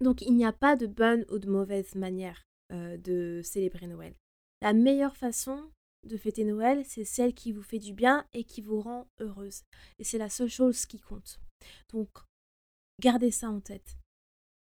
Donc, 0.00 0.22
il 0.22 0.34
n'y 0.34 0.44
a 0.44 0.52
pas 0.52 0.76
de 0.76 0.86
bonne 0.86 1.24
ou 1.30 1.38
de 1.38 1.48
mauvaise 1.48 1.94
manière 1.94 2.44
euh, 2.72 2.96
de 2.98 3.40
célébrer 3.42 3.86
Noël. 3.86 4.14
La 4.62 4.72
meilleure 4.72 5.16
façon, 5.16 5.70
de 6.06 6.16
fêter 6.16 6.44
Noël, 6.44 6.84
c'est 6.84 7.04
celle 7.04 7.34
qui 7.34 7.52
vous 7.52 7.62
fait 7.62 7.78
du 7.78 7.92
bien 7.92 8.26
et 8.32 8.44
qui 8.44 8.62
vous 8.62 8.80
rend 8.80 9.08
heureuse. 9.20 9.62
Et 9.98 10.04
c'est 10.04 10.18
la 10.18 10.30
seule 10.30 10.48
chose 10.48 10.86
qui 10.86 11.00
compte. 11.00 11.40
Donc, 11.92 12.10
gardez 13.00 13.30
ça 13.30 13.50
en 13.50 13.60
tête. 13.60 13.99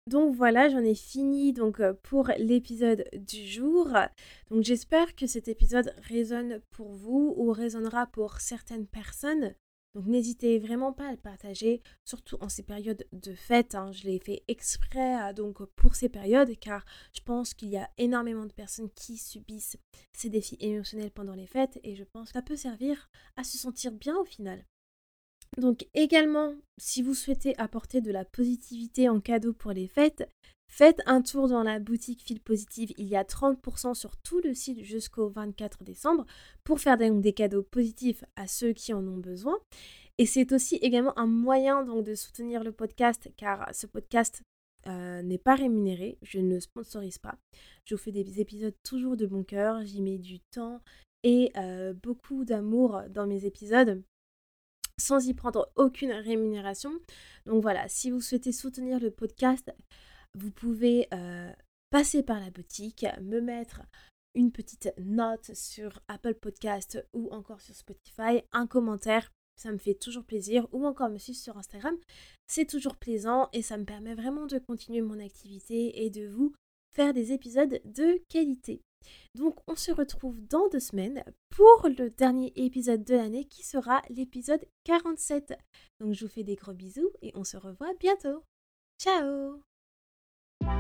Donc 0.07 0.33
voilà, 0.35 0.69
j'en 0.69 0.79
ai 0.79 0.95
fini 0.95 1.51
donc 1.51 1.81
euh, 1.81 1.93
pour 2.01 2.31
l'épisode 2.37 3.03
du 3.13 3.45
jour. 3.45 3.89
Donc 4.49 4.63
j'espère 4.63 5.13
que 5.15 5.27
cet 5.27 5.49
épisode 5.49 5.93
résonne 6.07 6.61
pour 6.69 6.93
vous 6.93 7.33
ou 7.35 7.51
résonnera 7.51 8.07
pour 8.07 8.39
certaines 8.39 8.87
personnes. 8.87 9.53
Donc 9.95 10.05
n'hésitez 10.05 10.59
vraiment 10.59 10.93
pas 10.93 11.09
à 11.09 11.11
le 11.11 11.17
partager, 11.17 11.81
surtout 12.05 12.37
en 12.39 12.47
ces 12.47 12.63
périodes 12.63 13.05
de 13.11 13.33
fête. 13.33 13.75
Hein. 13.75 13.91
Je 13.91 14.03
l'ai 14.05 14.19
fait 14.19 14.43
exprès 14.47 15.33
donc 15.33 15.61
pour 15.75 15.95
ces 15.95 16.07
périodes 16.07 16.57
car 16.57 16.85
je 17.13 17.19
pense 17.19 17.53
qu'il 17.53 17.69
y 17.69 17.77
a 17.77 17.89
énormément 17.97 18.45
de 18.45 18.53
personnes 18.53 18.91
qui 18.91 19.17
subissent 19.17 19.75
ces 20.13 20.29
défis 20.29 20.57
émotionnels 20.61 21.11
pendant 21.11 21.33
les 21.33 21.47
fêtes 21.47 21.81
et 21.83 21.97
je 21.97 22.05
pense 22.05 22.29
que 22.29 22.33
ça 22.33 22.41
peut 22.41 22.55
servir 22.55 23.09
à 23.35 23.43
se 23.43 23.57
sentir 23.57 23.91
bien 23.91 24.15
au 24.15 24.25
final. 24.25 24.63
Donc 25.57 25.88
également, 25.93 26.53
si 26.77 27.01
vous 27.01 27.13
souhaitez 27.13 27.57
apporter 27.57 28.01
de 28.01 28.12
la 28.12 28.25
positivité 28.25 29.10
en 29.10 29.19
cadeau 29.19 29.53
pour 29.53 29.71
les 29.71 29.88
fêtes, 29.88 30.29
faites 30.69 31.01
un 31.05 31.21
tour 31.21 31.47
dans 31.47 31.63
la 31.63 31.79
boutique 31.79 32.21
Fil 32.23 32.39
Positive. 32.39 32.91
Il 32.97 33.07
y 33.07 33.15
a 33.15 33.23
30% 33.23 33.93
sur 33.93 34.17
tout 34.17 34.39
le 34.43 34.53
site 34.53 34.83
jusqu'au 34.83 35.29
24 35.29 35.83
décembre 35.83 36.25
pour 36.63 36.79
faire 36.79 36.97
des 36.97 37.33
cadeaux 37.33 37.63
positifs 37.63 38.23
à 38.36 38.47
ceux 38.47 38.73
qui 38.73 38.93
en 38.93 39.05
ont 39.07 39.17
besoin. 39.17 39.57
Et 40.19 40.25
c'est 40.25 40.51
aussi 40.51 40.75
également 40.77 41.17
un 41.17 41.27
moyen 41.27 41.83
donc 41.83 42.03
de 42.03 42.15
soutenir 42.15 42.63
le 42.63 42.71
podcast 42.71 43.29
car 43.38 43.69
ce 43.73 43.86
podcast 43.86 44.41
euh, 44.88 45.21
n'est 45.21 45.38
pas 45.38 45.55
rémunéré, 45.55 46.17
je 46.21 46.39
ne 46.39 46.60
sponsorise 46.60 47.17
pas. 47.17 47.38
Je 47.86 47.95
vous 47.95 48.01
fais 48.01 48.12
des 48.12 48.39
épisodes 48.39 48.75
toujours 48.83 49.17
de 49.17 49.25
bon 49.25 49.43
cœur, 49.43 49.83
j'y 49.86 50.01
mets 50.01 50.17
du 50.17 50.39
temps 50.51 50.81
et 51.23 51.51
euh, 51.57 51.93
beaucoup 51.93 52.45
d'amour 52.45 53.01
dans 53.10 53.27
mes 53.27 53.45
épisodes 53.45 54.01
sans 54.99 55.27
y 55.27 55.33
prendre 55.33 55.71
aucune 55.75 56.12
rémunération. 56.12 56.91
Donc 57.45 57.62
voilà, 57.62 57.88
si 57.88 58.12
vous 58.12 58.21
souhaitez 58.21 58.51
soutenir 58.51 58.99
le 58.99 59.12
podcast, 59.12 59.73
vous 60.33 60.51
pouvez 60.51 61.07
euh, 61.13 61.51
passer 61.89 62.23
par 62.23 62.39
la 62.39 62.49
boutique, 62.49 63.05
me 63.21 63.39
mettre 63.39 63.81
une 64.36 64.51
petite 64.51 64.93
note 64.97 65.53
sur 65.55 65.99
Apple 66.07 66.36
Podcast 66.36 67.03
ou 67.13 67.29
encore 67.31 67.62
sur 67.62 67.75
Spotify, 67.75 68.43
un 68.51 68.67
commentaire, 68.67 69.31
ça 69.55 69.71
me 69.71 69.77
fait 69.79 69.95
toujours 69.95 70.23
plaisir, 70.23 70.67
ou 70.71 70.86
encore 70.86 71.10
me 71.10 71.17
suivre 71.17 71.39
sur 71.39 71.57
Instagram, 71.57 71.97
c'est 72.45 72.69
toujours 72.69 72.97
plaisant 72.97 73.49
et 73.53 73.63
ça 73.63 73.77
me 73.77 73.86
permet 73.86 74.13
vraiment 74.13 74.45
de 74.45 74.60
continuer 74.60 75.01
mon 75.01 75.19
activité 75.19 76.05
et 76.05 76.12
de 76.12 76.27
vous 76.27 76.53
faire 76.95 77.13
des 77.13 77.31
épisodes 77.31 77.81
de 77.86 78.21
qualité. 78.29 78.81
Donc 79.36 79.60
on 79.67 79.75
se 79.75 79.91
retrouve 79.91 80.39
dans 80.47 80.67
deux 80.69 80.79
semaines 80.79 81.23
pour 81.49 81.88
le 81.97 82.10
dernier 82.10 82.51
épisode 82.55 83.03
de 83.03 83.15
l'année 83.15 83.45
qui 83.45 83.63
sera 83.63 84.01
l'épisode 84.10 84.65
47. 84.83 85.53
Donc 85.99 86.13
je 86.13 86.25
vous 86.25 86.31
fais 86.31 86.43
des 86.43 86.55
gros 86.55 86.73
bisous 86.73 87.12
et 87.21 87.31
on 87.36 87.43
se 87.43 87.57
revoit 87.57 87.93
bientôt. 87.99 88.43
Ciao 88.99 89.62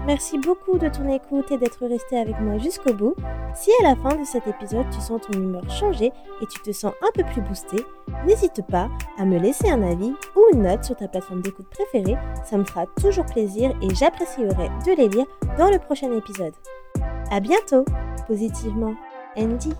Merci 0.07 0.37
beaucoup 0.39 0.77
de 0.77 0.87
ton 0.87 1.13
écoute 1.13 1.51
et 1.51 1.57
d'être 1.57 1.85
resté 1.85 2.17
avec 2.17 2.39
moi 2.39 2.57
jusqu'au 2.57 2.93
bout. 2.93 3.15
Si 3.53 3.69
à 3.81 3.89
la 3.89 3.95
fin 3.95 4.15
de 4.15 4.25
cet 4.25 4.47
épisode 4.47 4.89
tu 4.89 5.01
sens 5.01 5.21
ton 5.21 5.33
humeur 5.33 5.69
changer 5.69 6.11
et 6.41 6.45
tu 6.49 6.61
te 6.61 6.71
sens 6.71 6.93
un 7.01 7.11
peu 7.13 7.23
plus 7.23 7.41
boosté, 7.41 7.77
n'hésite 8.25 8.65
pas 8.67 8.89
à 9.17 9.25
me 9.25 9.37
laisser 9.37 9.69
un 9.69 9.83
avis 9.83 10.13
ou 10.35 10.41
une 10.53 10.63
note 10.63 10.83
sur 10.83 10.95
ta 10.95 11.07
plateforme 11.07 11.41
d'écoute 11.41 11.69
préférée, 11.69 12.17
ça 12.45 12.57
me 12.57 12.63
fera 12.63 12.85
toujours 13.01 13.25
plaisir 13.25 13.71
et 13.81 13.93
j'apprécierai 13.93 14.69
de 14.85 14.95
les 14.95 15.09
lire 15.09 15.25
dans 15.57 15.69
le 15.69 15.79
prochain 15.79 16.11
épisode. 16.11 16.53
À 17.31 17.39
bientôt, 17.39 17.85
positivement, 18.27 18.95
Andy. 19.37 19.73